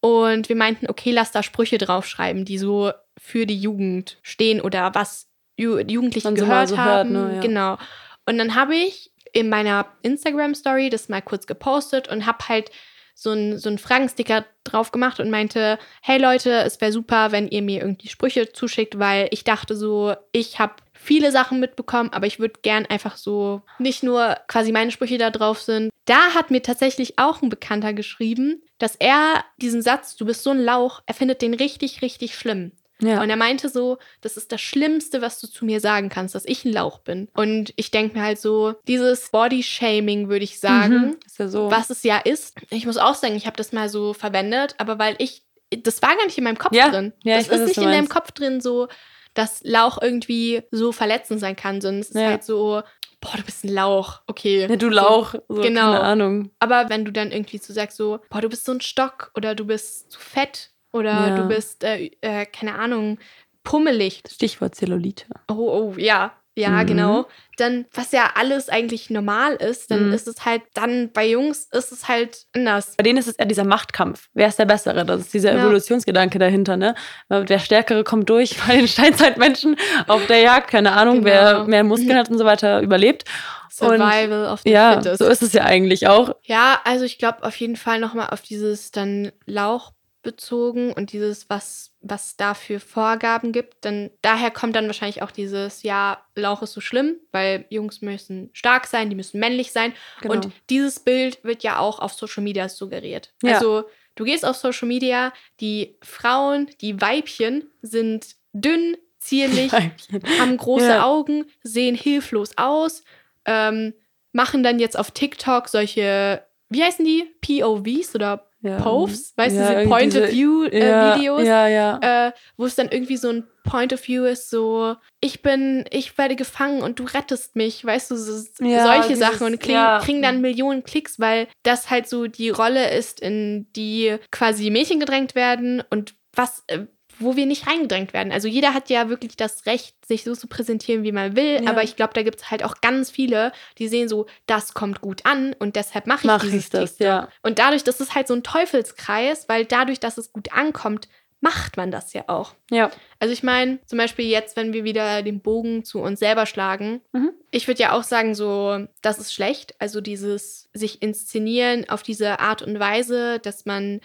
[0.00, 4.96] Und wir meinten, okay, lass da Sprüche draufschreiben, die so für die Jugend stehen oder
[4.96, 7.10] was Ju Jugendlichen gehört so haben.
[7.16, 7.40] Hört, ne, ja.
[7.40, 7.78] Genau.
[8.26, 12.70] Und dann habe ich in meiner Instagram-Story das mal kurz gepostet und habe halt
[13.14, 17.62] so einen so Fragensticker drauf gemacht und meinte, hey Leute, es wäre super, wenn ihr
[17.62, 22.38] mir irgendwie Sprüche zuschickt, weil ich dachte so, ich habe viele Sachen mitbekommen, aber ich
[22.38, 25.90] würde gern einfach so nicht nur quasi meine Sprüche da drauf sind.
[26.04, 30.50] Da hat mir tatsächlich auch ein Bekannter geschrieben, dass er diesen Satz, du bist so
[30.50, 32.72] ein Lauch, er findet den richtig, richtig schlimm.
[33.02, 33.20] Ja.
[33.20, 36.44] Und er meinte so, das ist das Schlimmste, was du zu mir sagen kannst, dass
[36.44, 37.28] ich ein Lauch bin.
[37.34, 41.16] Und ich denke mir halt so, dieses Body-Shaming, würde ich sagen, Mhm.
[41.38, 41.70] Ja so.
[41.70, 42.54] was es ja ist.
[42.70, 46.14] Ich muss auch sagen, ich habe das mal so verwendet, aber weil ich, das war
[46.16, 47.12] gar nicht in meinem Kopf Ja, drin.
[47.24, 48.08] ja, das weiß, ist nicht in deinem.
[48.08, 48.88] Kopf drin so,
[49.34, 52.28] dass Lauch irgendwie so verletzend sein kann, sondern es ist Ja.
[52.28, 52.82] halt so,
[53.20, 54.66] boah, du bist ein Lauch, okay.
[54.68, 54.92] Ja, du So.
[54.92, 55.34] Lauch.
[55.48, 55.92] So, Genau.
[55.92, 56.50] Keine Ahnung.
[56.58, 59.54] Aber wenn du dann irgendwie so sagst, so, boah, du bist so ein Stock oder
[59.54, 61.34] du bist zu fett oder Ja.
[61.36, 63.18] du bist, äh, äh, keine Ahnung,
[63.64, 64.22] pummelig.
[64.30, 65.24] Stichwort Zellulite.
[65.50, 66.32] Oh, oh, ja.
[66.54, 66.86] Ja, Mhm.
[66.86, 67.26] genau.
[67.56, 70.12] Dann, was ja alles eigentlich normal ist, dann Mhm.
[70.12, 72.94] ist es halt, dann bei Jungs ist es halt anders.
[72.98, 74.28] Bei denen ist es eher dieser Machtkampf.
[74.34, 75.06] Wer ist der Bessere?
[75.06, 75.62] Das ist dieser Ja.
[75.64, 76.94] Evolutionsgedanke dahinter, ne?
[77.30, 79.76] Der Stärkere kommt durch bei den Steinzeitmenschen
[80.08, 81.64] auf der Jagd, keine Ahnung, wer Genau.
[81.68, 83.24] mehr Muskeln hat und so weiter, überlebt.
[83.70, 85.20] Survival of the Ja, fittest.
[85.20, 86.34] so ist es ja eigentlich auch.
[86.42, 89.92] Ja, also ich glaube auf jeden Fall nochmal auf dieses dann Lauch
[90.22, 93.84] bezogen und dieses, was, was da für Vorgaben gibt.
[93.84, 98.50] Denn daher kommt dann wahrscheinlich auch dieses, ja, Lauch ist so schlimm, weil Jungs müssen
[98.52, 99.92] stark sein, die müssen männlich sein.
[100.20, 100.34] Genau.
[100.34, 103.32] Und dieses Bild wird ja auch auf Social Media suggeriert.
[103.42, 103.54] Ja.
[103.54, 110.22] Also du gehst auf Social Media, die Frauen, die Weibchen sind dünn, zierlich, Weibchen.
[110.38, 111.04] haben große Ja.
[111.04, 113.02] Augen, sehen hilflos aus,
[113.44, 113.92] ähm,
[114.32, 117.28] machen dann jetzt auf TikTok solche, wie heißen die?
[117.40, 118.80] POVs oder Ja.
[118.80, 119.32] POVs?
[119.36, 121.42] Weißt Ja, du, diese Point diese- of View äh, ja, Videos?
[121.44, 126.16] Äh, wo es dann irgendwie so ein Point of View ist, so ich bin, ich
[126.18, 130.00] werde gefangen und du rettest mich, weißt du, so, solche dieses- Sachen und kriegen, ja.
[130.00, 135.00] kriegen dann Millionen Klicks, weil das halt so die Rolle ist, in die quasi Mädchen
[135.00, 136.86] gedrängt werden und was, äh,
[137.22, 138.32] wo wir nicht reingedrängt werden.
[138.32, 141.70] Also jeder hat ja wirklich das Recht, sich so zu präsentieren, wie man will, Ja.
[141.70, 145.00] aber ich glaube, da gibt es halt auch ganz viele, die sehen so, das kommt
[145.00, 147.06] gut an und deshalb mache ich Mach dieses ich das, TikTok.
[147.06, 147.28] ja.
[147.42, 151.08] Und dadurch, das ist halt so ein Teufelskreis, weil dadurch, dass es gut ankommt,
[151.44, 152.54] macht man das ja auch.
[152.70, 152.92] Ja.
[153.18, 157.00] Also ich meine, zum Beispiel jetzt, wenn wir wieder den Bogen zu uns selber schlagen,
[157.12, 157.32] Mhm.
[157.50, 159.74] ich würde ja auch sagen, so, das ist schlecht.
[159.80, 164.00] Also dieses sich inszenieren auf diese Art und Weise, dass man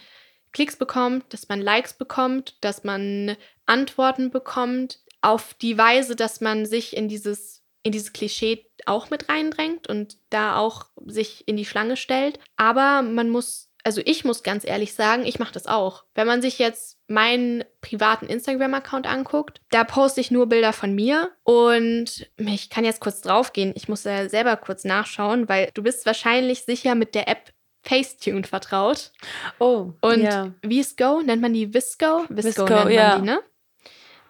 [0.58, 6.66] Klicks bekommt, dass man Likes bekommt, dass man Antworten bekommt, auf die Weise, dass man
[6.66, 11.64] sich in dieses, in dieses Klischee auch mit reindrängt und da auch sich in die
[11.64, 12.40] Schlange stellt.
[12.56, 16.02] Aber man muss, also ich muss ganz ehrlich sagen, ich mache das auch.
[16.16, 21.30] Wenn man sich jetzt meinen privaten Instagram-Account anguckt, da poste ich nur Bilder von mir
[21.44, 23.74] und ich kann jetzt kurz draufgehen.
[23.76, 27.52] Ich muss ja selber kurz nachschauen, weil du bist wahrscheinlich sicher mit der App
[27.88, 29.12] Facetune vertraut.
[29.58, 30.52] Oh, Und ja.
[30.62, 32.24] Visco, nennt man die Visco?
[32.28, 33.18] Visco, Visco, nennt man ja.
[33.18, 33.40] die, ne?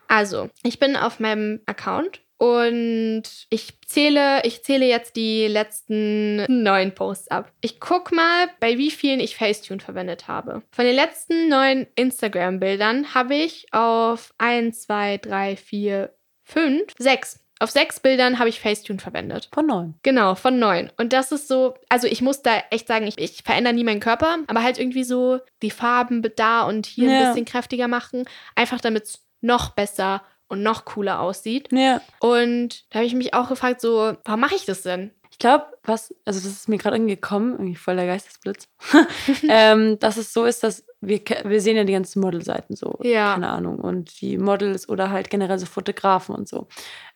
[0.06, 6.94] Also, ich bin auf meinem Account und ich zähle, ich zähle jetzt die letzten neun
[6.94, 7.52] Posts ab.
[7.60, 10.62] Ich guck mal, bei wie vielen ich Facetune verwendet habe.
[10.70, 17.40] Von den letzten neun Instagram-Bildern habe ich auf 1, 2, 3, 4, 5, 6.
[17.60, 19.48] Auf sechs Bildern habe ich Facetune verwendet.
[19.52, 19.94] Von neun.
[20.02, 20.90] Genau, von neun.
[20.96, 24.00] Und das ist so, also ich muss da echt sagen, ich, ich verändere nie meinen
[24.00, 27.28] Körper, aber halt irgendwie so die Farben da und hier ein Ja.
[27.28, 31.68] bisschen kräftiger machen, einfach damit es noch besser und noch cooler aussieht.
[31.72, 32.00] Ja.
[32.20, 35.10] Und da habe ich mich auch gefragt, so, warum mache ich das denn?
[35.30, 38.66] Ich glaube, was, also das ist mir gerade irgendwie gekommen, irgendwie voll der Geistesblitz,
[39.48, 43.34] ähm, dass es so ist, dass wir, wir sehen ja die ganzen Modelseiten so, Ja.
[43.34, 46.66] keine Ahnung, und die Models oder halt generell so Fotografen und so.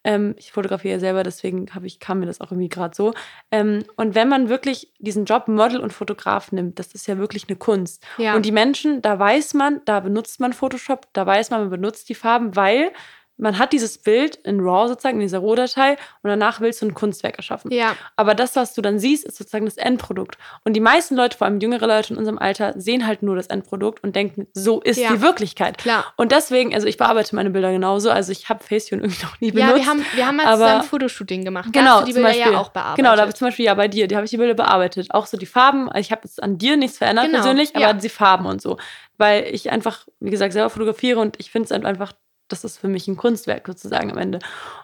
[0.05, 3.15] Ähm, ich fotografiere ja selber, deswegen ich, kam mir das auch irgendwie gerade so.
[3.51, 7.49] Ähm, und wenn man wirklich diesen Job Model und Fotograf nimmt, das ist ja wirklich
[7.49, 8.05] eine Kunst.
[8.19, 8.35] Ja.
[8.35, 12.09] Und die Menschen, da weiß man, da benutzt man Photoshop, da weiß man, man benutzt
[12.09, 12.93] die Farben, weil
[13.42, 16.94] man hat dieses Bild in RAW sozusagen, in dieser RAW-Datei und danach willst du ein
[16.94, 17.70] Kunstwerk erschaffen.
[17.72, 20.38] ja, Aber das, was du dann siehst, ist sozusagen das Endprodukt.
[20.64, 23.48] Und die meisten Leute, vor allem jüngere Leute in unserem Alter, sehen halt nur das
[23.48, 25.12] Endprodukt und denken, so ist Ja.
[25.12, 25.78] die Wirklichkeit.
[25.78, 26.05] klar.
[26.16, 28.11] Und deswegen, also ich bearbeite meine Bilder genauso.
[28.11, 29.70] Also ich habe Facetune irgendwie noch nie benutzt.
[29.70, 31.68] Ja, wir haben, wir haben mal aber- zusammen ein Fotoshooting gemacht.
[31.72, 32.52] da Genau, hast du die zum Bilder Beispiel.
[32.52, 32.96] ja auch bearbeitet.
[32.96, 35.09] Genau, da habe ich zum Beispiel ja bei dir, die habe ich die Bilder bearbeitet.
[35.12, 35.88] Auch so die Farben.
[35.88, 37.88] Also Ich habe jetzt an dir nichts verändert Genau, persönlich, ja.
[37.90, 38.76] aber die Farben und so.
[39.18, 42.12] Weil ich einfach, wie gesagt, selber fotografiere und ich finde es halt einfach,
[42.53, 44.38] das ist für mich ein Kunstwerk sozusagen am Ende.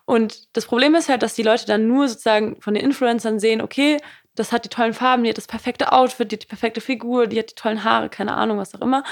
[0.05, 3.61] Und das Problem ist halt, dass die Leute dann nur sozusagen von den Influencern sehen,
[3.61, 3.99] okay,
[4.35, 7.27] das hat die tollen Farben, die hat das perfekte Outfit, die hat die perfekte Figur,
[7.27, 9.03] die hat die tollen Haare, keine Ahnung, was auch immer.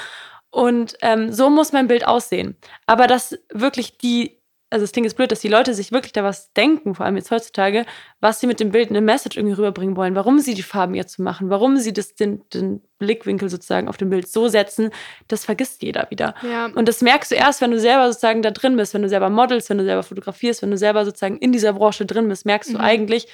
[0.49, 2.55] Und ähm, so muss mein Bild aussehen.
[2.85, 4.36] Aber dass wirklich die,
[4.69, 7.15] also das Ding ist blöd, dass die Leute sich wirklich da was denken, vor allem
[7.15, 7.85] jetzt heutzutage,
[8.19, 11.19] was sie mit dem Bild eine Message irgendwie rüberbringen wollen, warum sie die Farben jetzt
[11.19, 14.89] machen, warum sie das, den, den Blickwinkel sozusagen auf dem Bild so setzen,
[15.29, 16.35] das vergisst jeder wieder.
[16.41, 19.09] Ja, Und das merkst du erst, wenn du selber sozusagen da drin bist, wenn du
[19.09, 22.45] selber modelst, wenn du selber fotografierst, wenn du selber sozusagen in dieser Branche drin bist,
[22.45, 22.83] merkst du Mhm.
[22.83, 23.27] eigentlich,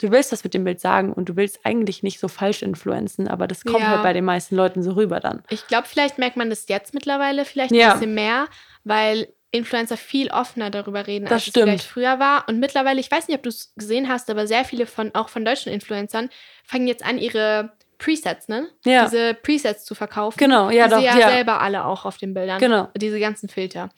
[0.00, 3.28] du willst das mit dem Bild sagen und du willst eigentlich nicht so falsch influenzen,
[3.28, 3.90] aber das kommt Ja.
[3.90, 5.42] halt bei den meisten Leuten so rüber dann.
[5.50, 7.88] Ich glaube, vielleicht merkt man das jetzt mittlerweile vielleicht Ja.
[7.92, 8.46] ein bisschen mehr,
[8.82, 11.56] weil Influencer viel offener darüber reden, Das als stimmt.
[11.56, 12.48] es vielleicht früher war.
[12.48, 15.28] Und mittlerweile, ich weiß nicht, ob du es gesehen hast, aber sehr viele von, auch
[15.28, 16.30] von deutschen Influencern,
[16.64, 18.68] fangen jetzt an, ihre Presets, ne?
[18.84, 19.04] Ja.
[19.04, 20.38] Diese Presets zu verkaufen.
[20.38, 21.28] Genau, ja, die doch, sie ja, ja.
[21.28, 22.58] selber alle auch auf den Bildern.
[22.58, 22.88] Genau.
[22.96, 23.90] Diese ganzen Filter.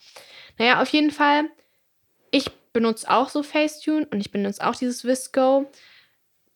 [0.57, 1.45] Naja, auf jeden Fall,
[2.31, 5.69] ich benutze auch so Facetune und ich benutze auch dieses Visco.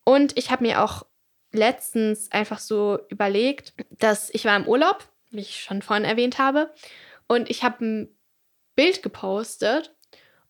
[0.03, 1.05] Und ich habe mir auch
[1.51, 6.73] letztens einfach so überlegt, dass ich war im Urlaub, wie ich schon vorhin erwähnt habe,
[7.27, 8.16] und ich habe ein
[8.77, 9.93] Bild gepostet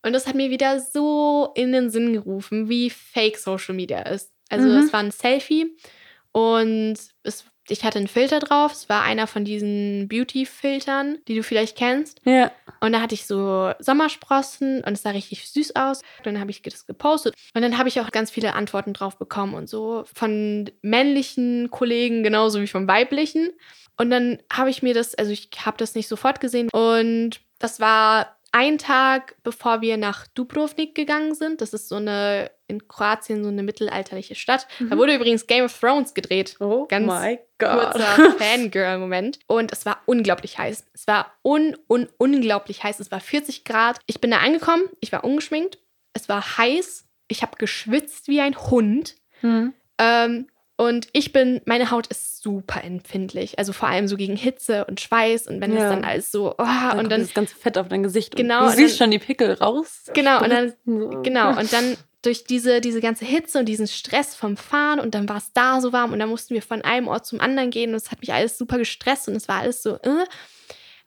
[0.02, 4.30] und das hat mir wieder so in den Sinn gerufen, wie fake Social Media ist.
[4.48, 4.76] Also Mhm.
[4.76, 5.76] es war ein Selfie
[6.32, 8.72] und es, ich hatte einen Filter drauf.
[8.72, 12.20] Es war einer von diesen Beauty-Filtern, die du vielleicht kennst.
[12.24, 12.50] Ja.
[12.80, 16.02] Und da hatte ich so Sommersprossen und es sah richtig süß aus.
[16.22, 17.34] Dann habe ich das gepostet.
[17.54, 22.22] Und dann habe ich auch ganz viele Antworten drauf bekommen und so von männlichen Kollegen
[22.22, 23.50] genauso wie von weiblichen.
[23.96, 26.68] Und dann habe ich mir das, also ich habe das nicht sofort gesehen.
[26.72, 31.60] Und das war ein Tag, bevor wir nach Dubrovnik gegangen sind.
[31.60, 34.66] Das ist so eine, in Kroatien, so eine mittelalterliche Stadt.
[34.78, 34.98] Da Mhm.
[34.98, 37.92] wurde übrigens Game of Thrones gedreht Oh Ganz my God.
[37.92, 39.40] kurzer Fangirl-Moment.
[39.48, 40.86] Und es war unglaublich heiß.
[40.94, 43.00] Es war un, un, unglaublich heiß.
[43.00, 43.98] Es war 40 Grad.
[44.06, 44.84] Ich bin da angekommen.
[45.00, 45.78] Ich war ungeschminkt.
[46.14, 47.04] Es war heiß.
[47.28, 49.14] Ich habe geschwitzt wie ein Hund.
[49.42, 49.74] Mhm.
[49.98, 50.46] Ähm,
[50.78, 53.58] und ich bin, meine Haut ist super empfindlich.
[53.58, 55.46] Also vor allem so gegen Hitze und Schweiß.
[55.48, 55.90] Und wenn es Ja.
[55.90, 58.34] dann alles so, oh, Dann und dann, das ganze Fett auf dein Gesicht.
[58.36, 60.04] Genau, Und du siehst dann- schon die Pickel raus.
[60.14, 60.72] Genau, und dann-.
[61.22, 65.28] Genau, und dann durch diese, diese ganze Hitze und diesen Stress vom Fahren und dann
[65.28, 67.90] war es da so warm und dann mussten wir von einem Ort zum anderen gehen
[67.90, 70.24] und es hat mich alles super gestresst und es war alles so, äh,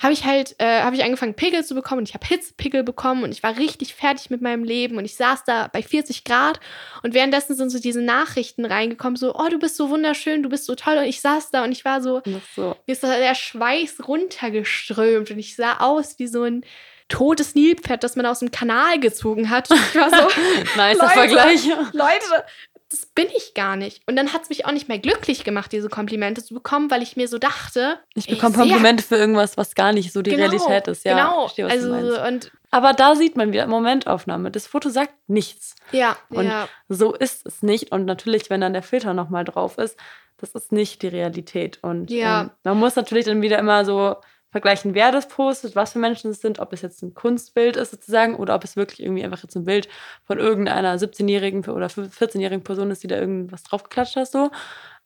[0.01, 3.23] habe ich halt, äh, habe ich angefangen Pickel zu bekommen und ich habe Hitzpickel bekommen
[3.23, 6.59] und ich war richtig fertig mit meinem Leben und ich saß da bei 40 Grad
[7.03, 10.65] und währenddessen sind so diese Nachrichten reingekommen, so, oh, du bist so wunderschön, du bist
[10.65, 12.21] so toll und ich saß da und ich war so,
[12.55, 12.75] so.
[12.87, 16.65] mir ist da der Schweiß runtergeströmt und ich sah aus wie so ein
[17.11, 19.69] totes Nilpferd, das man aus dem Kanal gezogen hat.
[19.69, 20.15] Ich war so,
[20.77, 21.09] Nicer Leute.
[21.09, 21.65] Vergleich.
[21.91, 22.45] Leute,
[22.91, 24.01] das bin ich gar nicht.
[24.07, 27.01] Und dann hat es mich auch nicht mehr glücklich gemacht, diese Komplimente zu bekommen, weil
[27.01, 30.43] ich mir so dachte, Ich bekomme Komplimente für irgendwas, was gar nicht so die Genau,
[30.43, 31.03] Realität ist.
[31.05, 31.41] Ja, genau.
[31.47, 34.51] verstehe, also und Aber da sieht man wieder Momentaufnahme.
[34.51, 35.75] Das Foto sagt nichts.
[35.91, 37.91] ja, Und ja, So ist es nicht.
[37.91, 39.97] Und natürlich, wenn dann der Filter nochmal drauf ist,
[40.37, 41.79] das ist nicht die Realität.
[41.81, 42.41] Und Ja.
[42.41, 44.15] ähm, man muss natürlich dann wieder immer so
[44.51, 47.91] vergleichen, wer das postet, was für Menschen es sind, ob es jetzt ein Kunstbild ist
[47.91, 49.87] sozusagen oder ob es wirklich irgendwie einfach jetzt ein Bild
[50.25, 54.29] von irgendeiner 17-jährigen oder 14-jährigen Person ist, die da irgendwas draufgeklatscht hat.
[54.29, 54.51] So.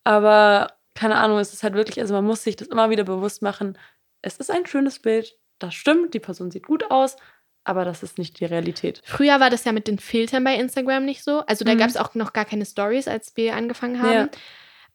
[0.04, 3.42] Aber keine Ahnung, es ist halt wirklich, also man muss sich das immer wieder bewusst
[3.42, 3.78] machen.
[4.22, 7.16] Es ist ein schönes Bild, das stimmt, die Person sieht gut aus,
[7.64, 9.02] aber das ist nicht die Realität.
[9.04, 11.40] Früher war das ja mit den Filtern bei Instagram nicht so.
[11.46, 11.78] Also da Mhm.
[11.78, 14.12] gab es auch noch gar keine Stories, als wir angefangen haben.
[14.12, 14.28] Ja.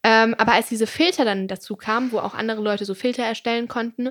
[0.04, 3.68] Ähm, aber als diese Filter dann dazu kamen, wo auch andere Leute so Filter erstellen
[3.68, 4.10] konnten,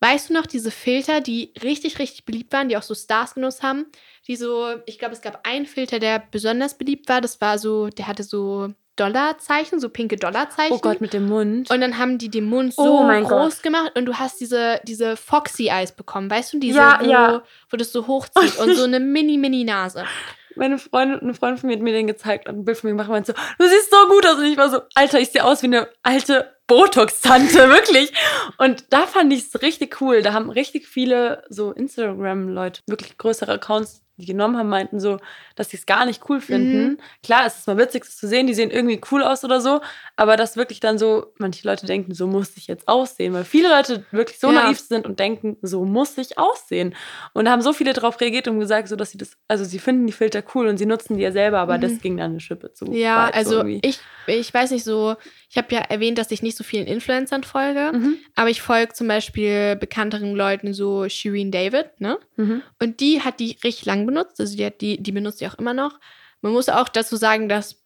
[0.00, 3.62] weißt du noch, diese Filter, die richtig, richtig beliebt waren, die auch so Stars genutzt
[3.62, 3.86] haben,
[4.26, 7.88] die so, ich glaube, es gab einen Filter, der besonders beliebt war, das war so,
[7.88, 10.76] der hatte so Dollarzeichen, so pinke Dollarzeichen.
[10.76, 11.70] Oh Gott, mit dem Mund.
[11.70, 15.16] Und dann haben die den Mund so Oh groß gemacht und du hast diese, diese
[15.16, 16.58] Foxy Eyes bekommen, weißt du?
[16.58, 17.42] Diese, Ja, wo, ja.
[17.70, 20.04] wo das so hochzieht und so eine Mini-Mini-Nase.
[20.56, 22.96] Meine Freundin, eine Freundin von mir hat mir den gezeigt und ein Bild von mir
[22.96, 24.36] gemacht und so, du siehst so gut aus.
[24.36, 28.12] Und ich war so, Alter, ich sehe aus wie eine alte Botox-Tante, wirklich.
[28.58, 30.22] Und da fand ich es richtig cool.
[30.22, 35.18] Da haben richtig viele so Instagram-Leute, wirklich größere Accounts, die genommen haben, meinten so,
[35.56, 36.82] dass sie es gar nicht cool finden.
[36.92, 36.98] Mhm.
[37.22, 39.80] Klar, es ist mal witzig, das zu sehen, die sehen irgendwie cool aus oder so,
[40.16, 43.68] aber dass wirklich dann so, manche Leute denken, so muss ich jetzt aussehen, weil viele
[43.68, 44.64] Leute wirklich so Ja.
[44.64, 46.94] naiv sind und denken, so muss ich aussehen.
[47.34, 50.06] Und haben so viele darauf reagiert und gesagt, so dass sie das, also sie finden
[50.06, 51.82] die Filter cool und sie nutzen die ja selber, aber Mhm.
[51.82, 52.92] das ging dann eine Schippe zu.
[52.94, 53.80] Ja, so also irgendwie.
[53.82, 55.16] ich, ich weiß nicht so,
[55.54, 58.16] ich habe ja erwähnt, dass ich nicht so vielen Influencern folge, Mhm.
[58.34, 62.18] aber ich folge zum Beispiel bekannteren Leuten, so Shireen David, ne?
[62.36, 62.62] Mhm.
[62.80, 65.58] Und die hat die richtig lang benutzt, also die, hat die, die benutzt die auch
[65.58, 66.00] immer noch.
[66.40, 67.84] Man muss auch dazu sagen, dass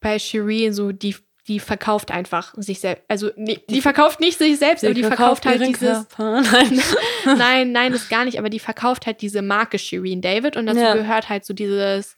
[0.00, 1.14] bei Shireen so, die,
[1.48, 5.44] die verkauft einfach sich selbst, also nee, die, verkauft nicht sich selbst, aber die verkauft
[5.44, 6.06] halt ihren dieses.
[6.18, 6.80] Nein.
[7.26, 10.80] nein, nein, das gar nicht, aber die verkauft halt diese Marke Shireen David und dazu
[10.80, 10.94] Ja.
[10.94, 12.16] gehört halt so dieses,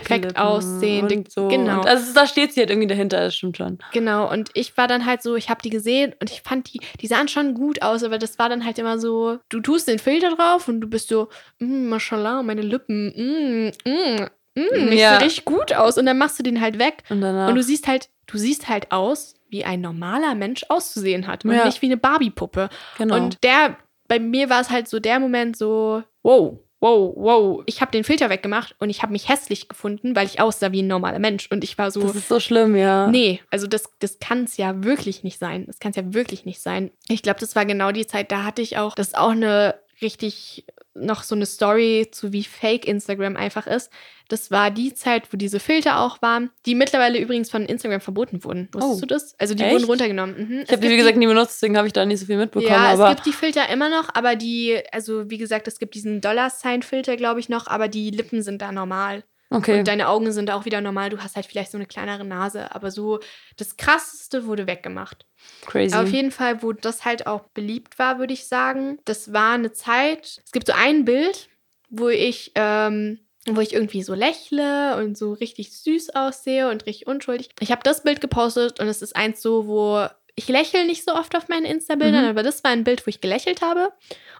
[0.00, 1.48] perfekt Lippen aussehen, dick- so.
[1.48, 1.80] genau.
[1.80, 3.78] Und also da steht sie halt irgendwie dahinter, das stimmt schon.
[3.92, 6.80] Genau, und ich war dann halt so, ich habe die gesehen und ich fand die,
[7.00, 9.98] die sahen schon gut aus, aber das war dann halt immer so, du tust den
[9.98, 11.28] Filter drauf und du bist so,
[11.58, 15.10] mm, mashallah, meine Lippen, mm, mm, mm, ich Ja.
[15.18, 17.48] sehe richtig gut aus und dann machst du den halt weg Und danach.
[17.48, 21.52] und du siehst halt, du siehst halt aus, wie ein normaler Mensch auszusehen hat und
[21.52, 21.64] Ja.
[21.66, 22.68] nicht wie eine Barbie-Puppe.
[22.98, 23.14] genau.
[23.16, 23.76] Und der,
[24.08, 27.62] bei mir war es halt so der Moment so, wow, wow, wow.
[27.66, 30.82] Ich habe den Filter weggemacht und ich habe mich hässlich gefunden, weil ich aussah wie
[30.82, 33.08] ein normaler Mensch und ich war so, das ist so schlimm, ja.
[33.08, 35.64] Nee, also das, das kann es ja wirklich nicht sein.
[35.66, 36.90] Das kann es ja wirklich nicht sein.
[37.08, 39.74] Ich glaube, das war genau die Zeit, da hatte ich auch, das ist auch eine
[40.00, 40.64] richtig
[40.98, 43.90] noch so eine Story zu, wie fake Instagram einfach ist.
[44.28, 48.42] Das war die Zeit, wo diese Filter auch waren, die mittlerweile übrigens von Instagram verboten
[48.42, 48.68] wurden.
[48.72, 49.00] Wusstest Oh.
[49.00, 49.34] du das?
[49.38, 49.72] Also die Echt?
[49.74, 50.36] wurden runtergenommen.
[50.36, 50.60] Mhm.
[50.64, 52.72] Ich habe die, wie gesagt, nie benutzt, deswegen habe ich da nicht so viel mitbekommen.
[52.72, 56.20] ja, es gibt die Filter immer noch, aber die, also wie gesagt, es gibt diesen
[56.20, 59.22] Dollar-Sign-Filter, glaube ich, noch, aber die Lippen sind da normal.
[59.50, 59.78] Okay.
[59.78, 61.10] Und deine Augen sind auch wieder normal.
[61.10, 63.20] Du hast halt vielleicht so eine kleinere Nase, aber so
[63.56, 65.26] das Krasseste wurde weggemacht.
[65.66, 65.94] Crazy.
[65.94, 69.54] Aber auf jeden Fall, wo das halt auch beliebt war, würde ich sagen, das war
[69.54, 70.40] eine Zeit.
[70.44, 71.48] Es gibt so ein Bild,
[71.88, 77.06] wo ich, ähm, wo ich irgendwie so lächle und so richtig süß aussehe und richtig
[77.06, 77.50] unschuldig.
[77.60, 81.14] Ich habe das Bild gepostet und es ist eins so, wo ich lächle nicht so
[81.14, 82.30] oft auf meinen Insta-Bildern, Mhm.
[82.30, 83.90] aber das war ein Bild, wo ich gelächelt habe.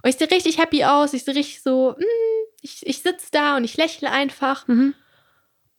[0.03, 1.13] Und ich sehe richtig happy aus.
[1.15, 2.03] Ich sehe richtig so, mm,
[2.63, 4.69] ich, ich sitze da und ich lächle einfach.
[4.69, 4.95] mhm.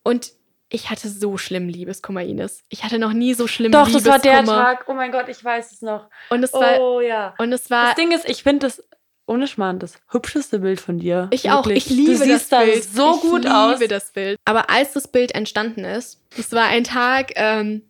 [0.03, 0.31] Und
[0.69, 2.63] ich hatte so schlimm Liebeskummer, Ines.
[2.69, 4.13] Ich hatte noch nie so schlimm Doch, das Liebeskummer.
[4.13, 4.85] war der Tag.
[4.89, 6.09] Oh mein Gott, ich weiß es noch.
[6.29, 7.35] Und es war, Oh ja.
[7.37, 8.83] und es war Das Ding ist, ich finde das
[9.27, 11.27] ohne Schmarrn das hübscheste Bild von dir.
[11.31, 11.65] Ich auch.
[11.65, 11.87] Wirklich.
[11.87, 12.83] Ich liebe du siehst das da Bild.
[12.83, 13.79] so ich gut liebe aus.
[13.87, 14.39] das Bild.
[14.45, 17.81] Aber als das Bild entstanden ist, es war ein Tag, ähm,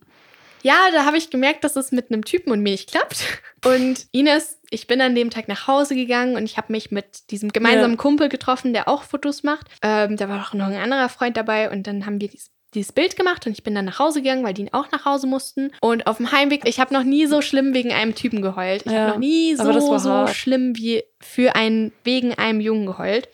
[0.63, 3.23] ja, da habe ich gemerkt, dass es mit einem Typen und mir nicht klappt.
[3.65, 7.31] Und Ines, ich bin an dem Tag nach Hause gegangen und ich habe mich mit
[7.31, 7.97] diesem gemeinsamen Ja.
[7.97, 9.67] Kumpel getroffen, der auch Fotos macht.
[9.81, 12.91] Ähm, da war auch noch ein anderer Freund dabei und dann haben wir dieses dieses
[12.91, 15.71] Bild gemacht und ich bin dann nach Hause gegangen, weil die auch nach Hause mussten.
[15.79, 18.83] Und auf dem Heimweg, ich habe noch nie so schlimm wegen einem Typen geheult.
[18.85, 23.29] Ich Ja, habe noch nie so, so schlimm wie für einen, wegen einem Jungen geheult.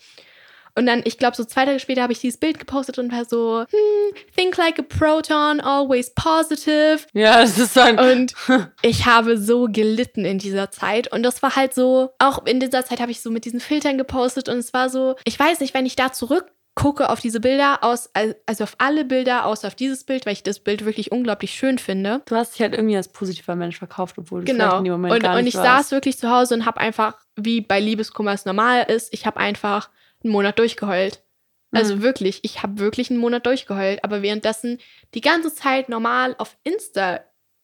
[0.75, 3.25] Und dann, ich glaube, so zwei Tage später habe ich dieses Bild gepostet und war
[3.25, 6.99] so, hm, think like a proton, always positive.
[7.13, 7.99] Ja, das ist so ein.
[7.99, 8.33] Und
[8.81, 11.11] ich habe so gelitten in dieser Zeit.
[11.11, 13.97] Und das war halt so, auch in dieser Zeit habe ich so mit diesen Filtern
[13.97, 17.83] gepostet und es war so, ich weiß nicht, wenn ich da zurückgucke auf diese Bilder,
[17.83, 18.09] aus,
[18.47, 21.77] also auf alle Bilder, außer auf dieses Bild, weil ich das Bild wirklich unglaublich schön
[21.77, 22.21] finde.
[22.25, 24.79] Du hast dich halt irgendwie als positiver Mensch verkauft, obwohl du Genau.
[24.79, 25.89] in dem Moment Und, gar und nicht ich warst.
[25.89, 29.37] saß wirklich zu Hause und habe einfach, wie bei Liebeskummer es normal ist, ich habe
[29.39, 29.89] einfach
[30.23, 31.23] einen Monat durchgeheult.
[31.71, 32.01] Also Mhm.
[32.03, 34.79] wirklich, ich habe wirklich einen Monat durchgeheult, aber währenddessen
[35.15, 37.21] die ganze Zeit normal auf Insta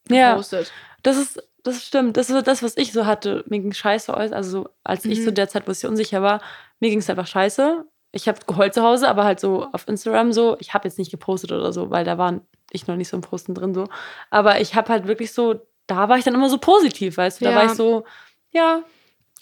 [0.10, 0.32] Ja.
[0.32, 0.72] gepostet.
[1.04, 2.18] Das ist, das stimmt.
[2.18, 3.44] Das ist das, was ich so hatte.
[3.48, 4.32] Mir ging scheiße aus.
[4.32, 5.26] Also, so, als ich Mhm.
[5.26, 6.42] so der Zeit, wo ich unsicher war,
[6.80, 7.86] mir ging es einfach scheiße.
[8.12, 10.58] Ich habe geheult zu Hause, aber halt so auf Instagram so.
[10.60, 12.42] Ich habe jetzt nicht gepostet oder so, weil da waren
[12.72, 13.88] ich noch nicht so im Posten drin so.
[14.32, 17.46] Aber ich habe halt wirklich so, da war ich dann immer so positiv, weißt du?
[17.46, 17.58] Da Ja.
[17.58, 18.06] war ich so,
[18.52, 18.82] ja,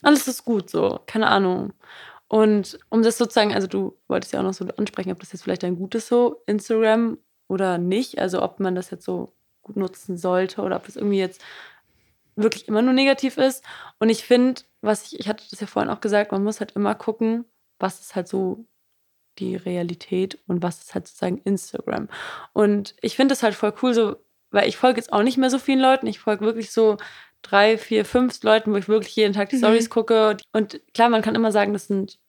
[0.01, 0.99] alles ist gut so.
[1.07, 1.71] Keine Ahnung.
[2.27, 5.43] Und um das sozusagen, also du wolltest ja auch noch so ansprechen, ob das jetzt
[5.43, 8.19] vielleicht ein gutes so Instagram oder nicht.
[8.19, 11.41] Also ob man das jetzt so gut nutzen sollte oder ob das irgendwie jetzt
[12.35, 13.63] wirklich immer nur negativ ist.
[13.99, 16.73] Und ich finde, was ich, ich hatte das ja vorhin auch gesagt, man muss halt
[16.73, 17.45] immer gucken,
[17.79, 18.65] was ist halt so
[19.39, 22.09] die Realität und was ist halt sozusagen Instagram.
[22.53, 24.15] Und ich finde das halt voll cool, so,
[24.51, 26.07] weil ich folge jetzt auch nicht mehr so vielen Leuten.
[26.07, 26.97] Ich folge wirklich so
[27.41, 29.59] drei, vier, fünf Leuten, wo ich wirklich jeden Tag die Mhm.
[29.61, 30.37] Stories gucke.
[30.53, 32.19] Und klar, man kann immer sagen, das sind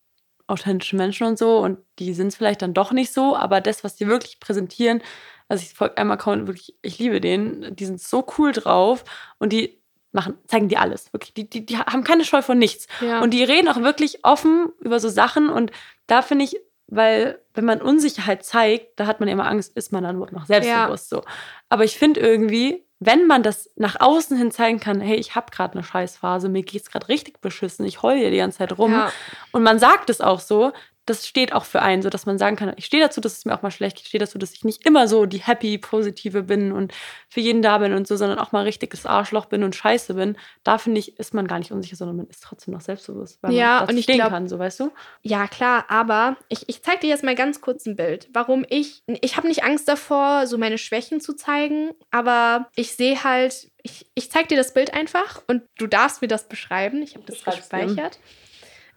[0.46, 3.84] authentische Menschen und so und die sind es vielleicht dann doch nicht so, aber das,
[3.84, 5.02] was die wirklich präsentieren,
[5.48, 9.04] also ich folge einem Account wirklich, ich liebe den, die sind so cool drauf
[9.38, 9.78] und die
[10.12, 13.20] machen, zeigen dir alles, wirklich, die, die, die haben keine Scheu von nichts Ja.
[13.20, 15.70] und die reden auch wirklich offen über so Sachen und
[16.06, 19.92] da finde ich, weil wenn man Unsicherheit zeigt, da hat man ja immer Angst, ist
[19.92, 21.22] man dann noch selbstbewusst so.
[21.68, 25.50] Aber ich finde irgendwie, wenn man das nach außen hin zeigen kann, hey, ich habe
[25.50, 28.92] gerade eine Scheißphase, mir geht's gerade richtig beschissen, ich heule hier die ganze Zeit rum
[28.92, 29.12] ja.
[29.52, 30.72] und man sagt es auch so,
[31.08, 33.44] das steht auch für einen, so dass man sagen kann, ich stehe dazu, dass es
[33.44, 35.78] mir auch mal schlecht geht, ich stehe dazu, dass ich nicht immer so die happy,
[35.78, 36.92] positive bin und
[37.28, 40.36] für jeden da bin und so, sondern auch mal richtiges Arschloch bin und scheiße bin.
[40.64, 43.52] Da finde ich, ist man gar nicht unsicher, sondern man ist trotzdem noch selbstbewusst, weil
[43.52, 44.90] Ja, man und ich stehen glaub- kann, so weißt du?
[45.22, 48.28] Ja, klar, aber ich, ich zeige dir jetzt mal ganz kurz ein Bild.
[48.32, 49.02] Warum ich.
[49.20, 53.70] Ich habe nicht Angst davor, so meine Schwächen zu zeigen, aber ich sehe halt.
[53.82, 57.00] Ich, ich zeige dir das Bild einfach und du darfst mir das beschreiben.
[57.00, 58.10] Ich habe das Beschreib's mir.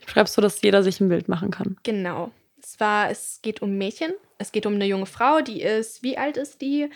[0.06, 1.78] Schreibst du, dass jeder sich ein Bild machen kann.
[1.84, 2.32] Genau.
[2.62, 4.14] Es war, es geht um Mädchen.
[4.38, 6.90] Es geht um eine junge Frau, die ist, wie alt ist die?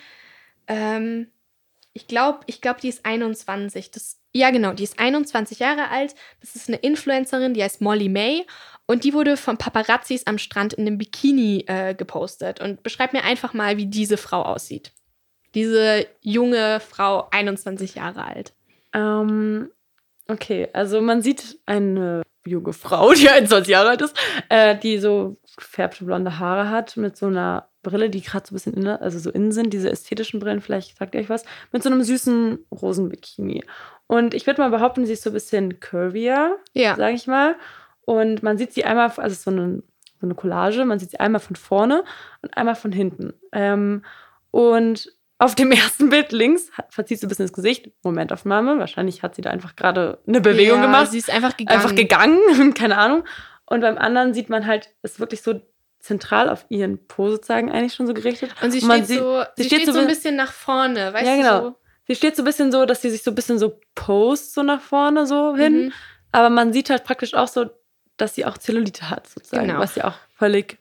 [0.68, 1.28] Ähm,
[1.94, 3.92] ich glaube, ich glaube, die ist 21.
[3.92, 6.16] Das, ja, genau, die ist 21 Jahre alt.
[6.42, 8.46] Das ist eine Influencerin, die heißt Molly May.
[8.88, 12.62] Und die wurde von Paparazzis am Strand in einem Bikini äh, gepostet.
[12.62, 14.92] Und beschreib mir einfach mal, wie diese Frau aussieht.
[15.54, 18.54] Diese junge Frau, 21 Jahre alt.
[18.94, 19.72] Ähm,
[20.28, 24.18] okay, also man sieht eine junge Frau, die 21 Jahre alt ist,
[24.50, 28.56] äh, die so gefärbte blonde Haare hat, mit so einer Brille, die gerade so ein
[28.56, 31.84] bisschen innen, also so innen sind, diese ästhetischen Brillen, vielleicht sagt ihr euch was, mit
[31.84, 33.64] so einem süßen Rosenbikini.
[34.08, 36.96] Und ich würde mal behaupten, sie ist so ein bisschen curvier, Ja.
[36.96, 37.56] sage ich mal.
[38.06, 39.84] Und man sieht sie einmal, also so eine,
[40.20, 42.04] so eine Collage, man sieht sie einmal von vorne
[42.42, 43.34] und einmal von hinten.
[43.52, 44.04] Ähm,
[44.52, 47.90] und auf dem ersten Bild links verzieht sie ein bisschen das Gesicht.
[48.04, 48.80] Momentaufnahme.
[48.80, 51.12] Wahrscheinlich hat sie da einfach gerade eine Bewegung ja, gemacht.
[51.12, 51.78] Sie ist einfach gegangen.
[51.82, 53.24] Einfach gegangen, keine Ahnung.
[53.66, 55.60] Und beim anderen sieht man halt, ist wirklich so
[56.00, 58.54] zentral auf ihren Po sozusagen eigentlich schon so gerichtet.
[58.62, 61.38] Und sie steht, sieht- so, sie steht, so ein bisschen nach vorne, weißt Ja, du?
[61.42, 61.62] genau.
[61.62, 61.76] So?
[62.08, 64.62] Sie steht so ein bisschen so, dass sie sich so ein bisschen so post, so
[64.62, 65.86] nach vorne so hin.
[65.86, 65.94] Mhm.
[66.32, 67.66] Aber man sieht halt praktisch auch so,
[68.18, 69.68] dass sie auch Zellulite hat, sozusagen.
[69.68, 69.80] Genau.
[69.80, 70.78] Was ja auch völlig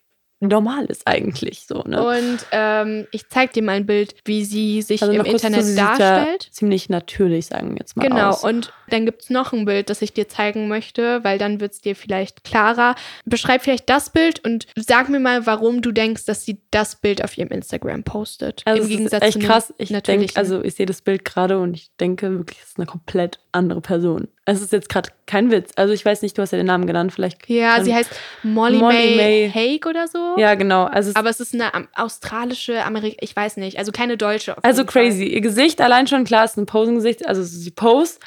[0.49, 2.05] normal ist eigentlich so, ne?
[2.07, 5.79] Und ähm, ich zeig dir mal ein Bild, wie sie sich Also im Internet sieht
[5.79, 6.45] darstellt.
[6.45, 8.09] Ja ziemlich natürlich, sagen wir jetzt mal.
[8.09, 8.45] Genau, Aus.
[8.45, 11.73] und dann gibt es noch ein Bild, das ich dir zeigen möchte, weil dann wird
[11.73, 12.95] es dir vielleicht klarer.
[13.25, 17.23] Beschreib vielleicht das Bild und sag mir mal, warum du denkst, dass sie das Bild
[17.25, 18.63] auf ihrem Instagram postet.
[18.65, 19.75] Also Im Gegensatz ist echt krass.
[19.79, 22.87] Ich denke, also ich sehe das Bild gerade und ich denke wirklich, es ist eine
[22.87, 24.29] komplett andere Person.
[24.47, 25.71] Es ist jetzt gerade kein Witz.
[25.77, 27.49] Also ich weiß nicht, du hast ja den Namen genannt, vielleicht.
[27.49, 28.11] Ja, sie heißt
[28.43, 29.51] Molly, Molly May, May.
[29.53, 30.35] Haig oder so.
[30.37, 30.85] Ja, genau.
[30.85, 34.57] Also Aber es ist eine am- australische, Amerik ich weiß nicht, also keine deutsche.
[34.63, 35.03] Also jeden Fall.
[35.05, 35.25] crazy.
[35.25, 38.21] Ihr Gesicht allein schon, klar, ist ein Posengesicht, also sie post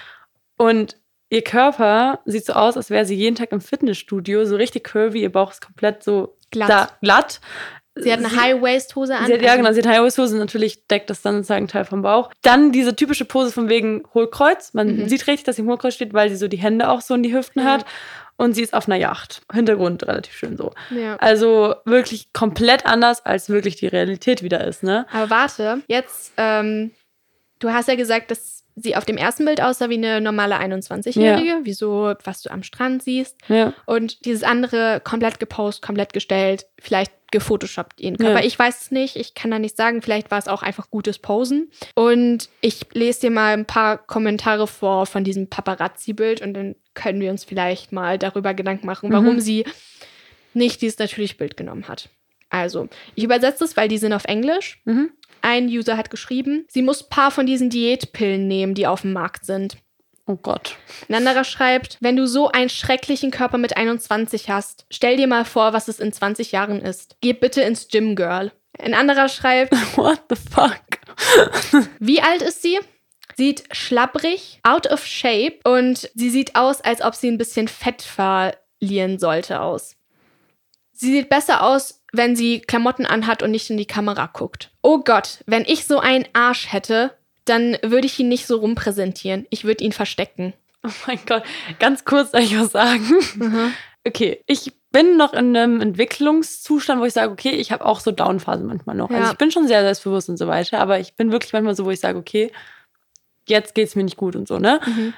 [0.58, 0.98] und
[1.30, 5.22] ihr Körper sieht so aus, als wäre sie jeden Tag im Fitnessstudio, so richtig curvy,
[5.22, 7.00] ihr Bauch ist komplett so Glatt.
[7.02, 7.42] Glatt.
[8.02, 9.26] Sie hat eine High-Waist-Hose an.
[9.28, 11.86] Sie hat, ja, also- genau, sie hat High-Hose, natürlich deckt das dann sozusagen einen Teil
[11.86, 12.30] vom Bauch.
[12.42, 14.74] Dann diese typische Pose von wegen Hohlkreuz.
[14.74, 15.10] Man Mhm.
[15.10, 17.24] sieht richtig, dass sie im Hohlkreuz steht, weil sie so die Hände auch so in
[17.24, 17.72] die Hüften Ja.
[17.74, 17.86] hat.
[18.40, 19.42] Und sie ist auf einer Yacht.
[19.52, 20.72] Hintergrund relativ schön so.
[20.92, 21.16] Ja.
[21.16, 25.08] Also wirklich komplett anders, als wirklich die Realität wieder ist, ne?
[25.12, 26.92] Aber warte, jetzt, ähm,
[27.58, 31.62] du hast ja gesagt, dass sie auf dem ersten Bild aussah wie eine normale 21-Jährige,
[31.64, 33.36] wie so, was du am Strand siehst.
[33.50, 33.74] Ja.
[33.86, 38.40] Und dieses andere komplett gepostet, komplett gestellt, vielleicht gefotoshoppt ihren Körper.
[38.40, 38.46] Ja.
[38.46, 41.20] Ich weiß es nicht, ich kann da nicht sagen, vielleicht war es auch einfach gutes
[41.20, 41.72] Posen.
[41.96, 47.20] Und ich lese dir mal ein paar Kommentare vor von diesem Paparazzi-Bild und dann können
[47.20, 49.42] wir uns vielleicht mal darüber Gedanken machen, warum Mhm.
[49.42, 49.66] sie
[50.54, 52.10] nicht dieses natürliche Bild genommen hat.
[52.50, 54.82] Also, ich übersetze es, weil die sind auf Englisch.
[54.86, 55.12] Mhm.
[55.42, 59.14] Ein User hat geschrieben, sie muss ein paar von diesen Diätpillen nehmen, die auf dem
[59.14, 59.78] Markt sind.
[60.30, 60.76] Oh Gott.
[61.08, 65.46] Ein anderer schreibt, wenn du so einen schrecklichen Körper mit 21 hast, stell dir mal
[65.46, 67.16] vor, was es in 20 Jahren ist.
[67.22, 68.52] Geh bitte ins Gym, Girl.
[68.78, 70.82] Ein anderer schreibt, What the fuck?
[72.00, 72.80] wie alt ist sie?
[73.38, 78.02] Sieht schlapprig, out of shape und sie sieht aus, als ob sie ein bisschen Fett
[78.02, 79.97] verlieren sollte aus.
[81.00, 84.72] Sie sieht besser aus, wenn sie Klamotten anhat und nicht in die Kamera guckt.
[84.82, 87.14] Oh Gott, wenn ich so einen Arsch hätte,
[87.46, 89.46] dann würde ich ihn nicht so rumpräsentieren.
[89.52, 90.54] Ich würde ihn verstecken.
[90.84, 91.44] Oh mein Gott.
[91.80, 93.04] Ganz kurz soll ich was sagen.
[94.06, 98.12] Okay, ich bin noch in einem Entwicklungszustand, wo ich sage, okay, ich habe auch so
[98.12, 99.12] Downphasen manchmal noch.
[99.12, 99.18] Ja.
[99.18, 101.86] Also ich bin schon sehr selbstbewusst und so weiter, aber ich bin wirklich manchmal so,
[101.86, 102.52] wo ich sage, okay,
[103.48, 104.80] jetzt geht's mir nicht gut und so, ne?
[104.84, 105.14] Mhm.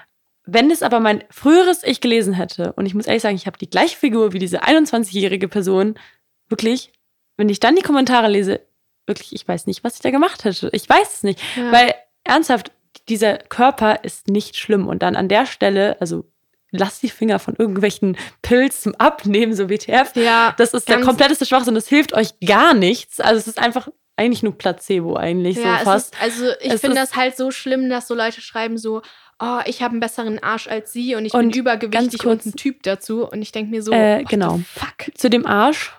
[0.45, 3.57] Wenn es aber mein früheres Ich gelesen hätte, und ich muss ehrlich sagen, ich habe
[3.57, 5.95] die gleiche Figur wie diese 21-jährige Person,
[6.47, 6.91] wirklich,
[7.37, 8.61] wenn ich dann die Kommentare lese,
[9.05, 10.69] wirklich, ich weiß nicht, was ich da gemacht hätte.
[10.73, 11.39] Ich weiß es nicht.
[11.55, 11.71] Ja.
[11.71, 12.71] Weil ernsthaft,
[13.07, 14.87] dieser Körper ist nicht schlimm.
[14.87, 16.25] Und dann an der Stelle, also
[16.71, 20.15] lass die Finger von irgendwelchen Pilz zum Abnehmen, so WTF.
[20.15, 21.75] ja, Das ist der kompletteste Schwachsinn.
[21.75, 23.19] Das hilft euch gar nichts.
[23.19, 26.13] Also es ist einfach eigentlich nur Placebo eigentlich Ja, so fast.
[26.13, 29.01] ist, also ich finde das halt so schlimm, dass so Leute schreiben so,
[29.39, 32.53] oh, ich habe einen besseren Arsch als sie und ich Und bin übergewichtig kurz- und
[32.53, 33.25] ein Typ dazu.
[33.29, 34.59] Und ich denke mir so, Äh, genau.
[34.73, 35.15] fuck?
[35.15, 35.93] Zu dem Arsch,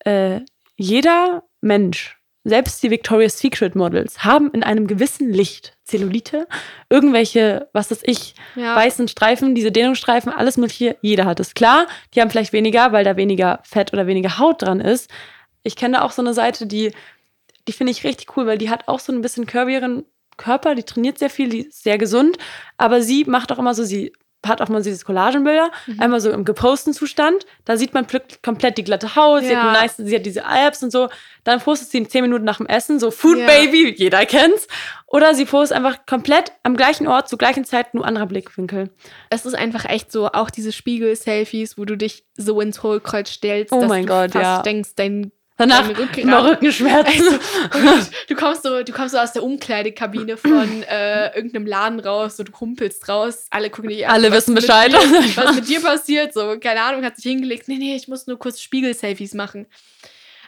[0.00, 0.40] äh,
[0.76, 6.46] jeder Mensch, selbst die Victoria's Secret Models, haben in einem gewissen Licht Zellulite,
[6.90, 8.76] irgendwelche, was weiß ich, Ja.
[8.76, 11.54] weißen Streifen, diese Dehnungsstreifen, alles mögliche, jeder hat es.
[11.54, 15.10] Klar, die haben vielleicht weniger, weil da weniger Fett oder weniger Haut dran ist.
[15.62, 16.92] Ich kenne da auch so eine Seite, die,
[17.66, 20.04] die finde ich richtig cool, weil die hat auch so ein bisschen curvieren
[20.36, 22.36] Körper, die trainiert sehr viel, die ist sehr gesund,
[22.78, 24.12] aber sie macht auch immer so, sie
[24.46, 26.00] hat auch mal so diese Collagenbilder, Mhm.
[26.00, 29.64] einmal so im geposten Zustand, da sieht man plötzlich komplett die glatte Haut, sie, hat
[29.74, 29.80] Ja.
[29.80, 31.08] nice, sie hat diese Abs und so,
[31.44, 33.46] dann postet sie in 10 Minuten nach dem Essen, so Food Ja.
[33.46, 34.68] Baby, jeder kennt's,
[35.06, 38.90] oder sie postet einfach komplett am gleichen Ort, zur gleichen Zeit, nur anderer Blickwinkel.
[39.30, 43.72] Es ist einfach echt so, auch diese Spiegel-Selfies, wo du dich so ins Hohlkreuz stellst,
[43.72, 44.60] Oh dass mein du Gott, fast ja.
[44.62, 47.38] denkst, dein Danach immer Rückenschmerzen.
[48.28, 52.42] du kommst so, du kommst so aus der Umkleidekabine von äh, irgendeinem Laden raus, so
[52.42, 54.14] du humpelst raus, alle gucken dich an.
[54.14, 54.90] Alle wissen Bescheid.
[54.90, 54.98] Dir,
[55.36, 58.38] was mit dir passiert, so, keine Ahnung, hat sich hingelegt, nee, nee, ich muss nur
[58.38, 59.66] kurz Spiegel-Selfies machen.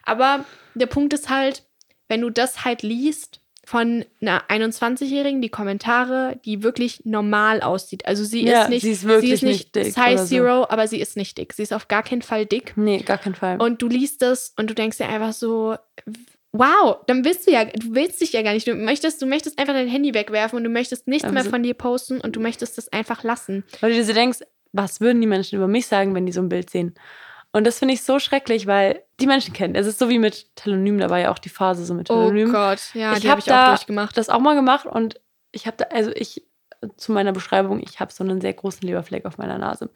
[0.03, 0.45] Aber
[0.75, 1.63] der Punkt ist halt,
[2.09, 8.07] wenn du das halt liest von einer 21-Jährigen, die Kommentare, die wirklich normal aussieht.
[8.07, 10.25] Also sie Ja, ist nicht, sie ist wirklich nicht, nicht dick Size so.
[10.25, 11.53] Zero, aber sie ist nicht dick.
[11.53, 12.75] Sie ist auf gar keinen Fall dick.
[12.77, 13.61] nee, gar keinen Fall.
[13.61, 15.75] Und du liest das und du denkst dir einfach so,
[16.53, 18.69] wow, dann willst du ja, du willst dich ja gar nicht.
[18.69, 21.65] Du möchtest, du möchtest einfach dein Handy wegwerfen und du möchtest nichts Aber mehr von
[21.65, 23.65] dir posten und du möchtest das einfach lassen.
[23.81, 26.41] Weil du dir so denkst, was würden die Menschen über mich sagen, wenn die so
[26.41, 26.95] ein Bild sehen?
[27.53, 29.75] Und das finde ich so schrecklich, weil die Menschen kennen.
[29.75, 32.15] Es ist so wie mit Telonym, da war ja auch die Phase so mit Oh
[32.15, 32.53] Telonym.
[32.53, 34.17] Gott, ja, Ich die hab habe ich da- auch durchgemacht.
[34.19, 35.21] das auch mal gemacht und
[35.53, 36.43] ich habe da, also ich
[36.99, 39.89] zu meiner Beschreibung, ich habe so einen sehr großen Leberfleck auf meiner Nase.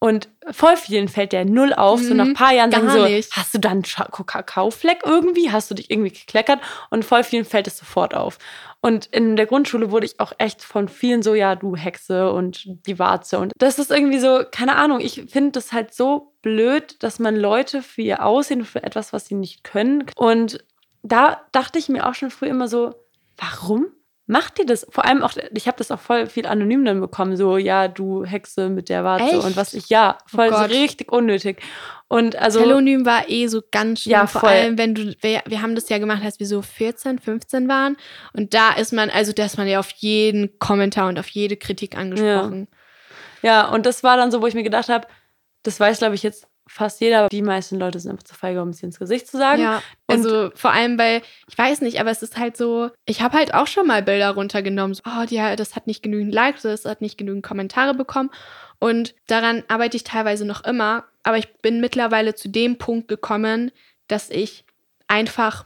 [0.00, 2.00] Und voll vielen fällt der null auf.
[2.00, 3.30] Mhm, so nach ein paar Jahren sagen so, nicht.
[3.36, 5.52] hast du dann einen Kakaofleck irgendwie?
[5.52, 6.58] Hast du dich irgendwie gekleckert?
[6.90, 8.38] Und voll vielen fällt es sofort auf.
[8.80, 12.64] Und in der Grundschule wurde ich auch echt von vielen so, ja, du Hexe und
[12.86, 13.38] die Warze.
[13.38, 17.34] Und das ist irgendwie so, keine Ahnung, ich finde das halt so blöd, dass man
[17.34, 20.04] Leute für ihr Aussehen, für etwas, was sie nicht können.
[20.14, 20.62] Und
[21.02, 22.94] da dachte ich mir auch schon früh immer so,
[23.38, 23.86] warum
[24.26, 24.86] macht ihr das?
[24.90, 28.24] Vor allem auch, ich habe das auch voll viel anonym dann bekommen, so, ja, du
[28.24, 29.44] Hexe mit der Warze Echt?
[29.44, 31.62] und was ich, ja, voll oh so richtig unnötig.
[32.08, 32.60] Und also.
[32.60, 34.40] Telonym war eh so ganz schlimm, ja, voll.
[34.40, 37.68] vor allem, wenn du, wir, wir haben das ja gemacht, als wir so 14, 15
[37.68, 37.96] waren.
[38.34, 41.56] Und da ist man, also da ist man ja auf jeden Kommentar und auf jede
[41.56, 42.68] Kritik angesprochen.
[43.42, 45.06] Ja, ja und das war dann so, wo ich mir gedacht habe,
[45.64, 48.62] das weiß, glaube ich, jetzt fast jeder, aber die meisten Leute sind einfach zu feige,
[48.62, 49.60] um es ins Gesicht zu sagen.
[49.60, 53.36] Ja, also vor allem, weil, ich weiß nicht, aber es ist halt so, ich habe
[53.36, 56.84] halt auch schon mal Bilder runtergenommen, so, oh, die, das hat nicht genügend Likes, das
[56.84, 58.30] hat nicht genügend Kommentare bekommen.
[58.78, 63.70] Und daran arbeite ich teilweise noch immer, aber ich bin mittlerweile zu dem Punkt gekommen,
[64.08, 64.64] dass ich
[65.06, 65.64] einfach,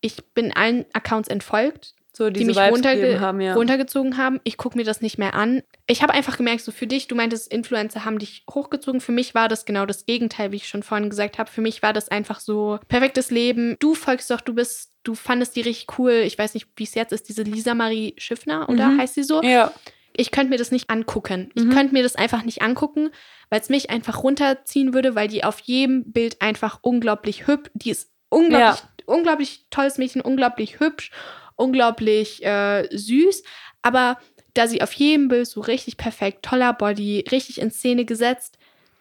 [0.00, 3.54] ich bin allen Accounts entfolgt, so, die mich runterge haben, ja.
[3.54, 4.40] runtergezogen haben.
[4.44, 5.62] Ich gucke mir das nicht mehr an.
[5.88, 9.00] Ich habe einfach gemerkt, so für dich, du meintest, Influencer haben dich hochgezogen.
[9.00, 11.50] Für mich war das genau das Gegenteil, wie ich schon vorhin gesagt habe.
[11.50, 13.76] Für mich war das einfach so perfektes Leben.
[13.78, 16.22] Du folgst doch, du bist, du fandest die richtig cool.
[16.24, 19.00] Ich weiß nicht, wie es jetzt ist, diese Lisa Marie Schiffner, oder mhm.
[19.00, 19.42] heißt sie so?
[19.42, 19.72] Ja.
[20.12, 21.50] Ich könnte mir das nicht angucken.
[21.54, 21.70] Ich mhm.
[21.70, 23.10] könnte mir das einfach nicht angucken,
[23.50, 27.90] weil es mich einfach runterziehen würde, weil die auf jedem Bild einfach unglaublich hübsch, die
[27.90, 29.04] ist unglaublich, ja.
[29.04, 31.12] unglaublich tolles Mädchen, unglaublich hübsch
[31.56, 33.42] unglaublich äh, süß,
[33.82, 34.18] aber
[34.56, 38.58] da sie auf jedem Bild so richtig perfekt, toller Body, richtig in Szene gesetzt,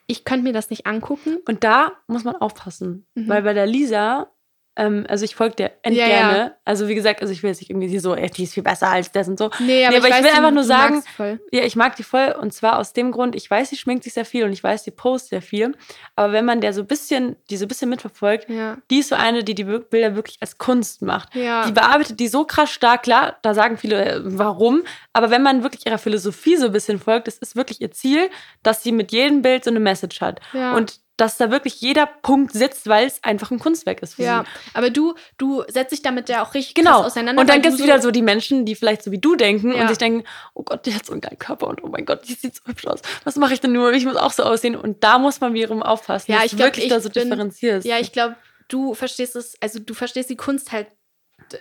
[0.08, 1.38] ich könnte mir das nicht angucken.
[1.48, 3.28] Und da muss man aufpassen, mhm.
[3.28, 4.32] weil bei der Lisa
[4.76, 6.12] ähm, also ich folge dir endgerne.
[6.12, 6.52] Ja, ja.
[6.66, 8.90] Also wie gesagt, also ich will jetzt nicht irgendwie so, ey, die ist viel besser
[8.90, 9.50] als das und so.
[9.60, 11.04] Nee, aber, nee, aber ich, ich, will einfach nur sagen,
[11.52, 14.14] ja, ich mag die voll und zwar aus dem Grund, ich weiß, sie schminkt sich
[14.14, 15.76] sehr viel und ich weiß, sie postet sehr viel,
[16.16, 18.78] aber wenn man der so ein bisschen, die so ein bisschen mitverfolgt, ja.
[18.92, 21.34] die ist so eine, die die Bilder wirklich als Kunst macht.
[21.34, 25.64] Die bearbeitet die so krass stark, klar, da sagen viele, äh, warum, aber wenn man
[25.64, 28.30] wirklich ihrer Philosophie so ein bisschen folgt, das ist wirklich ihr Ziel,
[28.64, 30.42] dass sie mit jedem Bild so eine Message hat.
[30.76, 34.44] Und dass da wirklich jeder Punkt sitzt, weil es einfach ein Kunstwerk ist für ja,
[34.44, 34.72] sie.
[34.74, 37.04] aber du, du setzt dich damit ja auch richtig genau.
[37.04, 37.42] auseinander.
[37.42, 39.82] Und dann gibt es wieder so die Menschen, die vielleicht so wie du denken ja.
[39.82, 42.28] und sich denken, oh Gott, die hat so einen geilen Körper und oh mein Gott,
[42.28, 43.00] die sieht so hübsch aus.
[43.24, 43.94] Was mache ich denn nur?
[43.94, 44.76] Ich muss auch so aussehen.
[44.76, 47.24] Und da muss man wiederum aufpassen, ja, dass ich du glaub, wirklich da so bin,
[47.24, 47.88] differenzierst.
[47.88, 48.36] Ja, ich glaube,
[48.68, 50.88] du verstehst es, also du verstehst die Kunst halt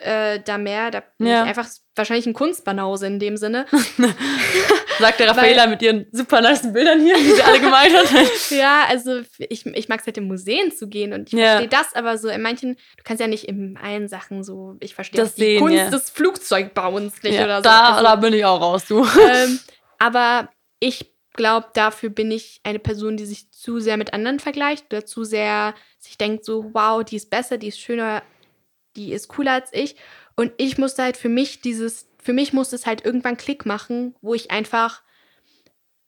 [0.00, 1.42] äh, da mehr, da bin ja.
[1.42, 3.66] ich einfach wahrscheinlich ein Kunstbanause in dem Sinne.
[4.98, 8.16] Sagt der Raffaela mit ihren super nice Bildern hier, die sie alle gemalt hat.
[8.50, 11.58] ja, also ich, ich mag es halt in Museen zu gehen und ich ja.
[11.58, 14.94] verstehe das, aber so in manchen, du kannst ja nicht in allen Sachen so, ich
[14.94, 15.90] verstehe das die sehen, Kunst ja.
[15.90, 17.62] des Flugzeugbauens nicht oder so.
[17.62, 19.04] Da, also, da bin ich auch raus, du.
[19.04, 19.58] Ähm,
[19.98, 20.48] aber
[20.80, 25.04] ich glaube, dafür bin ich eine Person, die sich zu sehr mit anderen vergleicht oder
[25.04, 28.22] zu sehr sich denkt so, wow, die ist besser, die ist schöner,
[28.96, 29.96] die ist cooler als ich.
[30.36, 34.14] Und ich musste halt für mich dieses, für mich musste es halt irgendwann Klick machen,
[34.20, 35.02] wo ich einfach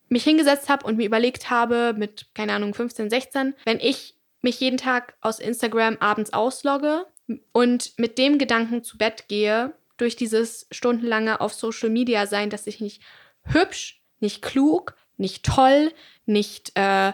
[0.08, 4.60] mich hingesetzt habe und mir überlegt habe, mit, keine Ahnung, 15, 16, wenn ich mich
[4.60, 7.06] jeden Tag aus Instagram abends auslogge
[7.52, 12.66] und mit dem Gedanken zu Bett gehe, durch dieses stundenlange auf Social Media sein, dass
[12.66, 13.02] ich nicht
[13.42, 15.92] hübsch, nicht klug, nicht toll,
[16.26, 17.12] nicht, äh,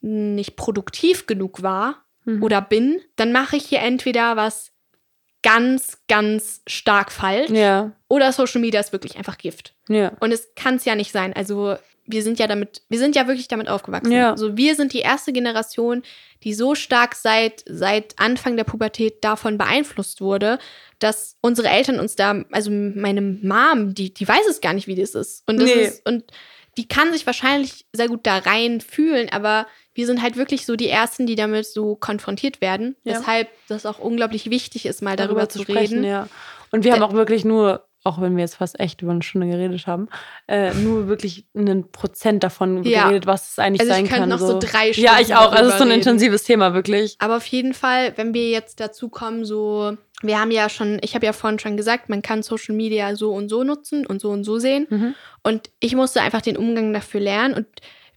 [0.00, 2.42] nicht produktiv genug war mhm.
[2.42, 4.72] oder bin, dann mache ich hier entweder was
[5.44, 7.50] ganz, ganz stark falsch.
[7.50, 7.92] Ja.
[8.08, 9.74] Oder Social Media ist wirklich einfach Gift.
[9.88, 10.12] Ja.
[10.18, 11.32] Und es kann es ja nicht sein.
[11.34, 11.76] Also
[12.06, 14.10] wir sind ja damit, wir sind ja wirklich damit aufgewachsen.
[14.10, 14.30] Ja.
[14.30, 16.02] Also wir sind die erste Generation,
[16.42, 20.58] die so stark seit, seit Anfang der Pubertät davon beeinflusst wurde,
[20.98, 24.96] dass unsere Eltern uns da, also meine Mom, die, die weiß es gar nicht, wie
[24.96, 25.42] das ist.
[25.46, 25.82] Und das nee.
[25.82, 26.24] ist, und
[26.78, 30.76] die kann sich wahrscheinlich sehr gut da rein fühlen, aber wir sind halt wirklich so
[30.76, 32.96] die Ersten, die damit so konfrontiert werden.
[33.04, 33.14] Ja.
[33.18, 36.04] Weshalb das auch unglaublich wichtig ist, mal darüber, darüber zu sprechen, reden.
[36.04, 36.28] Ja.
[36.72, 39.46] Und wir haben auch wirklich nur, auch wenn wir jetzt fast echt über eine Stunde
[39.46, 40.08] geredet haben,
[40.48, 43.04] äh, nur wirklich einen Prozent davon ja.
[43.04, 44.28] geredet, was es eigentlich also sein kann.
[44.28, 44.58] noch so.
[44.58, 45.52] drei Stunden Ja, ich auch.
[45.52, 47.16] Also es ist so ein intensives Thema, wirklich.
[47.20, 51.14] Aber auf jeden Fall, wenn wir jetzt dazu kommen, so wir haben ja schon, ich
[51.14, 54.30] habe ja vorhin schon gesagt, man kann Social Media so und so nutzen und so
[54.30, 54.86] und so sehen.
[54.90, 55.14] Mhm.
[55.42, 57.54] Und ich musste einfach den Umgang dafür lernen.
[57.54, 57.66] Und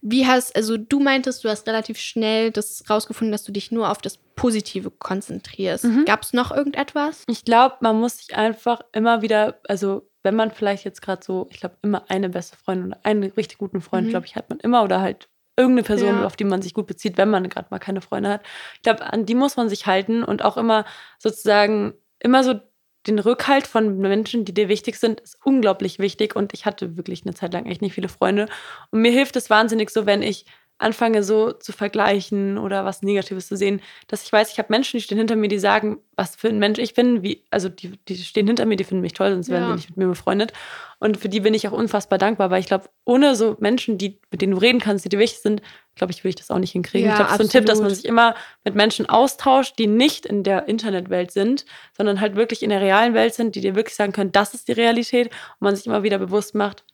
[0.00, 3.90] wie hast, also du meintest, du hast relativ schnell das rausgefunden, dass du dich nur
[3.90, 5.84] auf das Positive konzentrierst.
[5.84, 6.04] Mhm.
[6.04, 7.24] Gab es noch irgendetwas?
[7.28, 11.48] Ich glaube, man muss sich einfach immer wieder, also wenn man vielleicht jetzt gerade so,
[11.50, 14.10] ich glaube, immer eine beste Freundin oder einen richtig guten Freund, mhm.
[14.10, 16.26] glaube ich, hat man immer oder halt irgendeine Person, ja.
[16.26, 18.42] auf die man sich gut bezieht, wenn man gerade mal keine Freunde hat.
[18.76, 20.84] Ich glaube, an die muss man sich halten und auch immer
[21.18, 22.60] sozusagen immer so
[23.08, 26.36] den Rückhalt von Menschen, die dir wichtig sind, ist unglaublich wichtig.
[26.36, 28.48] Und ich hatte wirklich eine Zeit lang echt nicht viele Freunde.
[28.90, 30.44] Und mir hilft es wahnsinnig so, wenn ich
[30.78, 34.96] anfange so zu vergleichen oder was Negatives zu sehen, dass ich weiß, ich habe Menschen,
[34.96, 37.98] die stehen hinter mir, die sagen, was für ein Mensch ich bin, wie, also die,
[38.08, 39.68] die stehen hinter mir, die finden mich toll, sonst wären ja.
[39.70, 40.52] die nicht mit mir befreundet.
[41.00, 44.20] Und für die bin ich auch unfassbar dankbar, weil ich glaube, ohne so Menschen, die,
[44.30, 45.62] mit denen du reden kannst, die dir wichtig sind,
[45.98, 47.08] glaube ich, würde ich das auch nicht hinkriegen.
[47.08, 48.34] Ja, ich glaube, das ist so ein Tipp, dass man sich immer
[48.64, 51.64] mit Menschen austauscht, die nicht in der Internetwelt sind,
[51.96, 54.68] sondern halt wirklich in der realen Welt sind, die dir wirklich sagen können, das ist
[54.68, 56.84] die Realität und man sich immer wieder bewusst macht,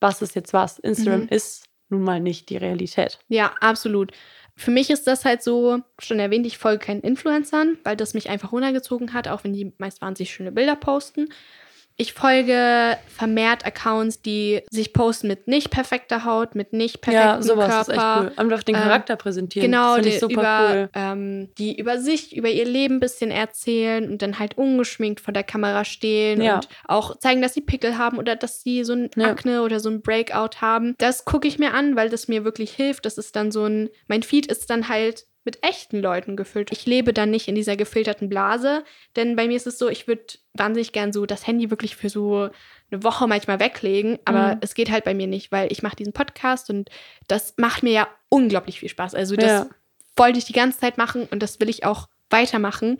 [0.00, 0.78] was ist jetzt was.
[0.78, 1.28] Instagram mhm.
[1.28, 3.18] ist nun mal nicht die Realität.
[3.28, 4.12] Ja, absolut.
[4.56, 8.28] Für mich ist das halt so, schon erwähnt, ich folge keinen Influencern, weil das mich
[8.28, 11.28] einfach runtergezogen hat, auch wenn die meist wahnsinnig schöne Bilder posten.
[12.02, 17.42] Ich folge vermehrt Accounts, die sich posten mit nicht perfekter Haut, mit nicht perfektem ja,
[17.42, 17.80] sowas Körper.
[17.80, 18.32] Ist echt cool.
[18.44, 19.70] Einfach den ähm, Charakter ähm, präsentieren.
[19.70, 20.90] Genau, die, über, cool.
[20.94, 25.32] ähm, die über sich, über ihr Leben ein bisschen erzählen und dann halt ungeschminkt vor
[25.32, 26.56] der Kamera stehen ja.
[26.56, 29.28] und auch zeigen, dass sie Pickel haben oder dass sie so ein ja.
[29.28, 30.96] Akne oder so ein Breakout haben.
[30.98, 33.06] Das gucke ich mir an, weil das mir wirklich hilft.
[33.06, 36.70] Das ist dann so ein, mein Feed ist dann halt mit echten Leuten gefüllt.
[36.72, 38.84] Ich lebe dann nicht in dieser gefilterten Blase,
[39.16, 40.22] denn bei mir ist es so, ich würde
[40.54, 42.48] wahnsinnig gern so das Handy wirklich für so
[42.90, 44.60] eine Woche manchmal weglegen, aber mhm.
[44.60, 46.90] es geht halt bei mir nicht, weil ich mache diesen Podcast und
[47.26, 49.14] das macht mir ja unglaublich viel Spaß.
[49.14, 49.66] Also das ja.
[50.16, 52.98] wollte ich die ganze Zeit machen und das will ich auch weitermachen.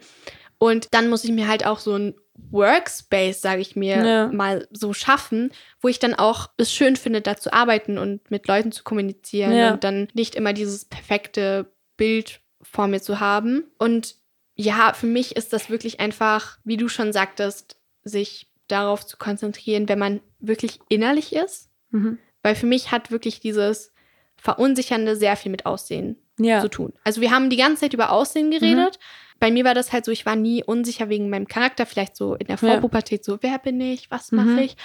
[0.59, 2.15] Und dann muss ich mir halt auch so ein
[2.51, 4.27] Workspace, sage ich mir, ja.
[4.29, 8.47] mal so schaffen, wo ich dann auch es schön finde, da zu arbeiten und mit
[8.47, 9.73] Leuten zu kommunizieren ja.
[9.73, 13.65] und dann nicht immer dieses perfekte Bild vor mir zu haben.
[13.79, 14.17] Und
[14.55, 19.89] ja, für mich ist das wirklich einfach, wie du schon sagtest, sich darauf zu konzentrieren,
[19.89, 21.71] wenn man wirklich innerlich ist.
[21.91, 22.19] Mhm.
[22.43, 23.93] Weil für mich hat wirklich dieses
[24.37, 26.61] Verunsichernde sehr viel mit Aussehen ja.
[26.61, 26.93] zu tun.
[27.05, 28.99] Also wir haben die ganze Zeit über Aussehen geredet.
[28.99, 29.39] Mhm.
[29.39, 32.35] Bei mir war das halt so, ich war nie unsicher wegen meinem Charakter, vielleicht so
[32.35, 33.33] in der Vorpubertät ja.
[33.33, 34.59] so, wer bin ich, was mache mhm.
[34.59, 34.77] ich?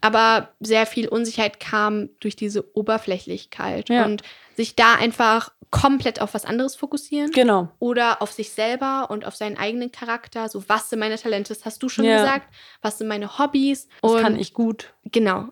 [0.00, 4.04] Aber sehr viel Unsicherheit kam durch diese Oberflächlichkeit ja.
[4.04, 4.22] und
[4.56, 7.30] sich da einfach komplett auf was anderes fokussieren.
[7.32, 7.68] Genau.
[7.78, 10.48] Oder auf sich selber und auf seinen eigenen Charakter.
[10.48, 11.52] So, was sind meine Talente?
[11.52, 12.18] Das hast du schon ja.
[12.18, 12.48] gesagt.
[12.82, 13.88] Was sind meine Hobbys?
[14.02, 14.94] Das und kann ich gut.
[15.04, 15.48] Genau.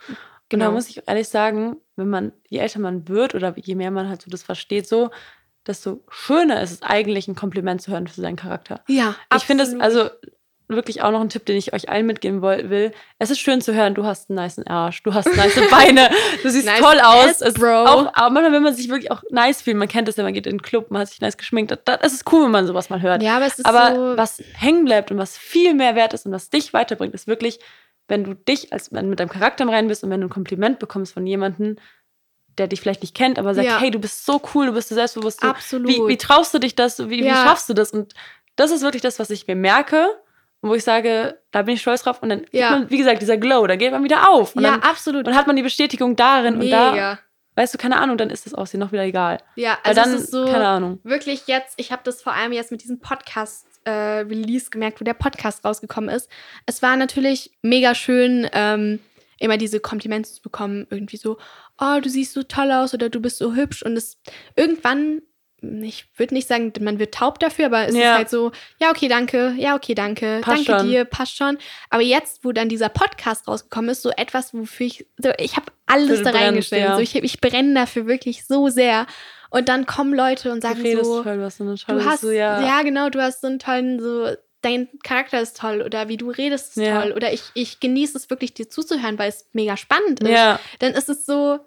[0.49, 0.67] Genau.
[0.67, 4.09] Da muss ich ehrlich sagen, wenn man, je älter man wird oder je mehr man
[4.09, 5.11] halt so das versteht, so,
[5.67, 8.85] desto schöner ist es eigentlich, ein Kompliment zu hören für seinen Charakter.
[8.87, 10.11] Ja, ich finde es, also
[10.77, 12.93] wirklich auch noch ein Tipp, den ich euch allen mitgeben will.
[13.19, 16.11] Es ist schön zu hören, du hast einen nice Arsch, du hast nice Beine,
[16.43, 17.43] du siehst nice toll aus.
[17.43, 17.85] Ass, Bro.
[17.85, 20.35] Auch, aber manchmal, wenn man sich wirklich auch nice fühlt, man kennt das ja, man
[20.35, 21.71] geht in den Club, man hat sich nice geschminkt.
[21.71, 23.23] Das, das ist cool, wenn man sowas mal hört.
[23.23, 26.27] Ja, aber es ist aber so was hängen bleibt und was viel mehr wert ist
[26.27, 27.61] und was dich weiterbringt, ist wirklich,
[28.09, 30.79] wenn du dich als wenn mit deinem Charakter rein bist und wenn du ein Kompliment
[30.79, 31.77] bekommst von jemandem,
[32.59, 33.81] der dich vielleicht nicht kennt, aber sagt, ja.
[33.81, 35.43] hey, du bist so cool, du bist so selbstbewusst.
[35.43, 35.89] Du, Absolut.
[35.89, 37.09] Wie, wie traust du dich das?
[37.09, 37.33] Wie, ja.
[37.33, 37.91] wie schaffst du das?
[37.91, 38.15] Und
[38.57, 40.09] das ist wirklich das, was ich mir merke
[40.69, 42.23] wo ich sage, da bin ich stolz drauf.
[42.23, 42.71] Und dann, ja.
[42.71, 44.57] man, wie gesagt, dieser Glow, da geht man wieder auf.
[44.57, 45.27] Und ja, dann, absolut.
[45.27, 46.91] Und hat man die Bestätigung darin Mega.
[46.91, 47.19] und da.
[47.57, 49.39] Weißt du, keine Ahnung, dann ist das Aussehen noch wieder egal.
[49.55, 50.99] Ja, also dann, ist so, keine Ahnung.
[51.05, 55.05] Wirklich jetzt, ich habe das vor allem jetzt mit diesem Podcast äh, Release gemerkt, wo
[55.05, 56.29] der Podcast rausgekommen ist.
[56.67, 58.99] Es war natürlich mega schön, ähm,
[59.39, 61.39] immer diese Komplimente zu bekommen, irgendwie so,
[61.81, 63.83] oh, du siehst so toll aus oder du bist so hübsch.
[63.83, 64.19] Und es
[64.57, 65.23] irgendwann
[65.83, 68.13] ich würde nicht sagen, man wird taub dafür, aber es ja.
[68.13, 70.91] ist halt so, ja, okay, danke, ja, okay, danke, passt danke schon.
[70.91, 71.59] dir, passt schon.
[71.91, 75.67] Aber jetzt, wo dann dieser Podcast rausgekommen ist, so etwas, wofür ich, so, ich habe
[75.87, 76.85] alles da reingestellt.
[76.85, 76.95] Ja.
[76.95, 79.07] So, ich, ich brenne dafür wirklich so sehr.
[79.51, 82.31] Und dann kommen Leute und sagen du so, toll, was so eine du hast, so,
[82.31, 82.61] ja.
[82.61, 84.29] ja, genau, du hast so einen tollen, so,
[84.63, 87.03] dein Charakter ist toll oder wie du redest ist ja.
[87.03, 90.31] toll oder ich, ich genieße es wirklich, dir zuzuhören, weil es mega spannend ist.
[90.31, 90.59] Ja.
[90.79, 91.61] Dann ist es so,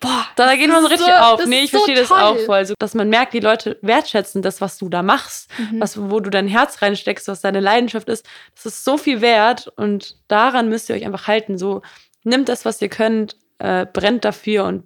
[0.00, 1.46] Boah, da geht man so richtig so, auf.
[1.46, 2.02] Nee, ich so verstehe toll.
[2.02, 2.64] das auch voll.
[2.66, 5.80] So, dass man merkt, die Leute wertschätzen das, was du da machst, mhm.
[5.80, 8.26] was, wo du dein Herz reinsteckst, was deine Leidenschaft ist.
[8.54, 11.56] Das ist so viel wert und daran müsst ihr euch einfach halten.
[11.58, 11.82] So,
[12.22, 14.84] nimmt das, was ihr könnt, äh, brennt dafür und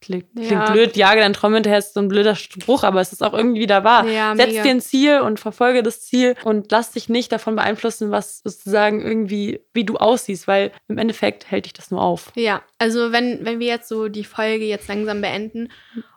[0.00, 0.70] Klingt, klingt ja.
[0.70, 3.66] blöd, jage dein Traum hinterher, ist so ein blöder Spruch, aber es ist auch irgendwie
[3.66, 4.06] da wahr.
[4.06, 8.10] Ja, Setz dir ein Ziel und verfolge das Ziel und lass dich nicht davon beeinflussen,
[8.10, 12.32] was sozusagen irgendwie, wie du aussiehst, weil im Endeffekt hält dich das nur auf.
[12.34, 15.68] Ja, also wenn, wenn wir jetzt so die Folge jetzt langsam beenden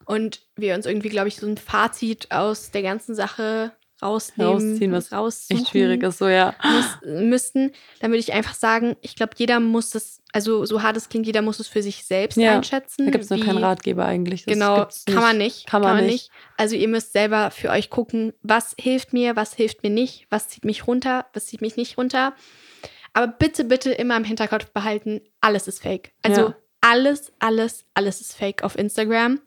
[0.05, 4.91] und wir uns irgendwie, glaube ich, so ein Fazit aus der ganzen Sache rausnehmen, rausziehen,
[4.91, 6.55] was raussuchen, echt schwierig ist, so ja.
[6.63, 6.85] Muss,
[7.23, 11.09] müssten, dann würde ich einfach sagen, ich glaube, jeder muss das, also so hart es
[11.09, 13.05] klingt, jeder muss es für sich selbst ja, einschätzen.
[13.05, 14.45] Da gibt es noch keinen Ratgeber eigentlich.
[14.45, 15.67] Das genau, kann man nicht.
[15.67, 16.31] Kann man, kann man nicht.
[16.31, 16.31] nicht.
[16.57, 20.49] Also ihr müsst selber für euch gucken, was hilft mir, was hilft mir nicht, was
[20.49, 22.33] zieht mich runter, was zieht mich nicht runter.
[23.13, 26.11] Aber bitte, bitte immer im Hinterkopf behalten, alles ist fake.
[26.23, 26.55] Also ja.
[26.81, 29.39] alles, alles, alles ist fake auf Instagram.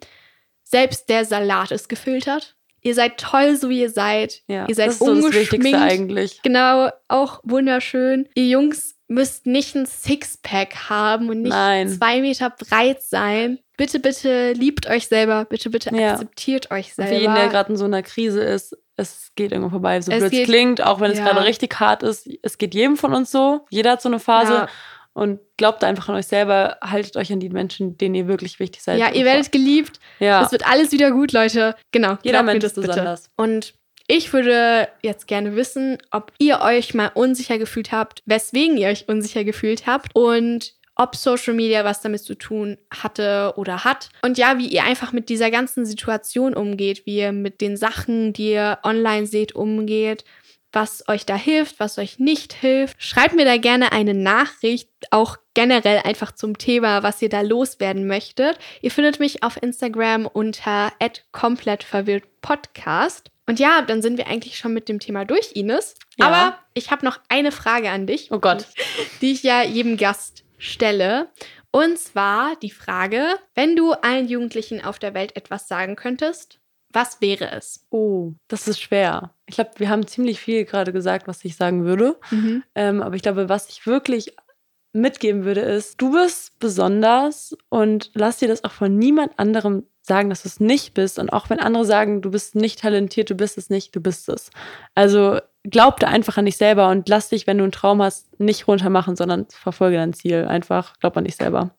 [0.62, 2.56] Selbst der Salat ist gefiltert
[2.86, 4.42] Ihr seid toll, so wie ihr seid.
[4.46, 5.80] Ja, ihr seid das ist so das Wichtigste ungeschminkt.
[5.80, 6.42] eigentlich.
[6.42, 8.28] Genau, auch wunderschön.
[8.36, 11.88] Ihr Jungs müsst nicht ein Sixpack haben und nicht Nein.
[11.88, 13.58] zwei Meter breit sein.
[13.76, 15.44] Bitte, bitte liebt euch selber.
[15.44, 16.12] Bitte, bitte Ja.
[16.12, 17.48] akzeptiert euch Für jeden, der selber.
[17.50, 20.00] gerade in so einer Krise ist, es geht irgendwo vorbei.
[20.00, 21.24] So Es blöd es klingt, auch wenn es ja.
[21.24, 22.28] gerade richtig hart ist.
[22.42, 23.66] Es geht jedem von uns so.
[23.70, 24.52] Jeder hat so eine Phase.
[24.52, 24.68] Ja.
[25.12, 26.76] Und glaubt einfach an euch selber.
[26.82, 28.98] Haltet euch an die Menschen, denen ihr wirklich wichtig seid.
[28.98, 29.98] Ja, ihr werdet geliebt.
[30.18, 30.44] Ja.
[30.44, 31.74] Es wird alles wieder gut, Leute.
[31.92, 32.18] Genau.
[32.22, 33.30] Jeder Mensch ist besonders.
[33.36, 33.74] Und
[34.08, 39.08] ich würde jetzt gerne wissen, ob ihr euch mal unsicher gefühlt habt, weswegen ihr euch
[39.08, 44.08] unsicher gefühlt habt und ob Social Media was damit zu tun hatte oder hat.
[44.22, 48.32] Und ja, wie ihr einfach mit dieser ganzen Situation umgeht, wie ihr mit den Sachen,
[48.32, 50.24] die ihr online seht, umgeht,
[50.76, 53.02] was euch da hilft, was euch nicht hilft.
[53.02, 58.06] Schreibt mir da gerne eine Nachricht, auch generell einfach zum Thema, was ihr da loswerden
[58.06, 58.58] möchtet.
[58.82, 60.92] Ihr findet mich auf Instagram unter
[61.32, 63.30] komplettverwirrtpodcast.
[63.46, 65.94] Und ja, dann sind wir eigentlich schon mit dem Thema durch, Ines.
[66.18, 66.26] Ja.
[66.26, 68.66] Aber ich habe noch eine Frage an dich, Oh Gott.
[69.22, 71.30] die ich ja jedem Gast stelle.
[71.70, 73.24] Und zwar die Frage,
[73.54, 76.58] wenn du allen Jugendlichen auf der Welt etwas sagen könntest,
[76.96, 77.86] was wäre es?
[77.90, 79.34] Oh, das ist schwer.
[79.44, 82.16] Ich glaube, wir haben ziemlich viel gerade gesagt, was ich sagen würde.
[82.74, 84.34] Ähm, aber ich glaube, was ich wirklich
[84.94, 90.30] mitgeben würde, ist, du bist besonders und lass dir das auch von niemand anderem sagen,
[90.30, 91.18] dass du es nicht bist.
[91.18, 94.30] Und auch wenn andere sagen, du bist nicht talentiert, du bist es nicht, du bist
[94.30, 94.48] es.
[94.94, 98.40] Also glaub da einfach an dich selber und lass dich, wenn du einen Traum hast,
[98.40, 100.46] nicht runtermachen, sondern verfolge dein Ziel.
[100.46, 101.72] Einfach glaub an dich selber.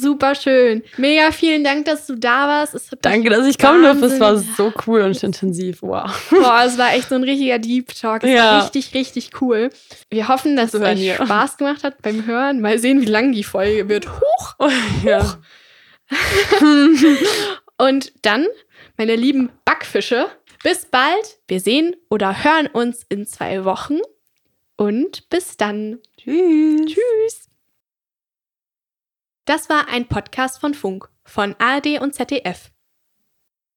[0.00, 0.82] Super schön.
[0.96, 2.96] Mega vielen Dank, dass du da warst.
[3.02, 4.06] Danke, dass ich kommen durfte.
[4.06, 5.82] Es war so cool und intensiv.
[5.82, 6.10] Wow.
[6.30, 8.22] Boah, es war echt so ein richtiger Deep Talk.
[8.24, 8.52] Es Ja.
[8.58, 9.70] war richtig, richtig cool.
[10.10, 11.14] Wir hoffen, dass Zu es euch.
[11.14, 12.60] Spaß gemacht hat beim Hören.
[12.60, 14.06] Mal sehen, wie lang die Folge wird.
[14.08, 14.54] Huch!
[15.04, 15.38] ja.
[17.78, 18.46] Und dann,
[18.96, 20.26] meine lieben Backfische,
[20.62, 21.38] bis bald.
[21.46, 23.98] Wir sehen oder hören uns in zwei Wochen.
[24.76, 25.98] Und bis dann.
[26.16, 26.86] Tschüss.
[26.86, 27.47] Tschüss.
[29.48, 32.70] Das war ein Podcast von Funk, von ARD und ZDF.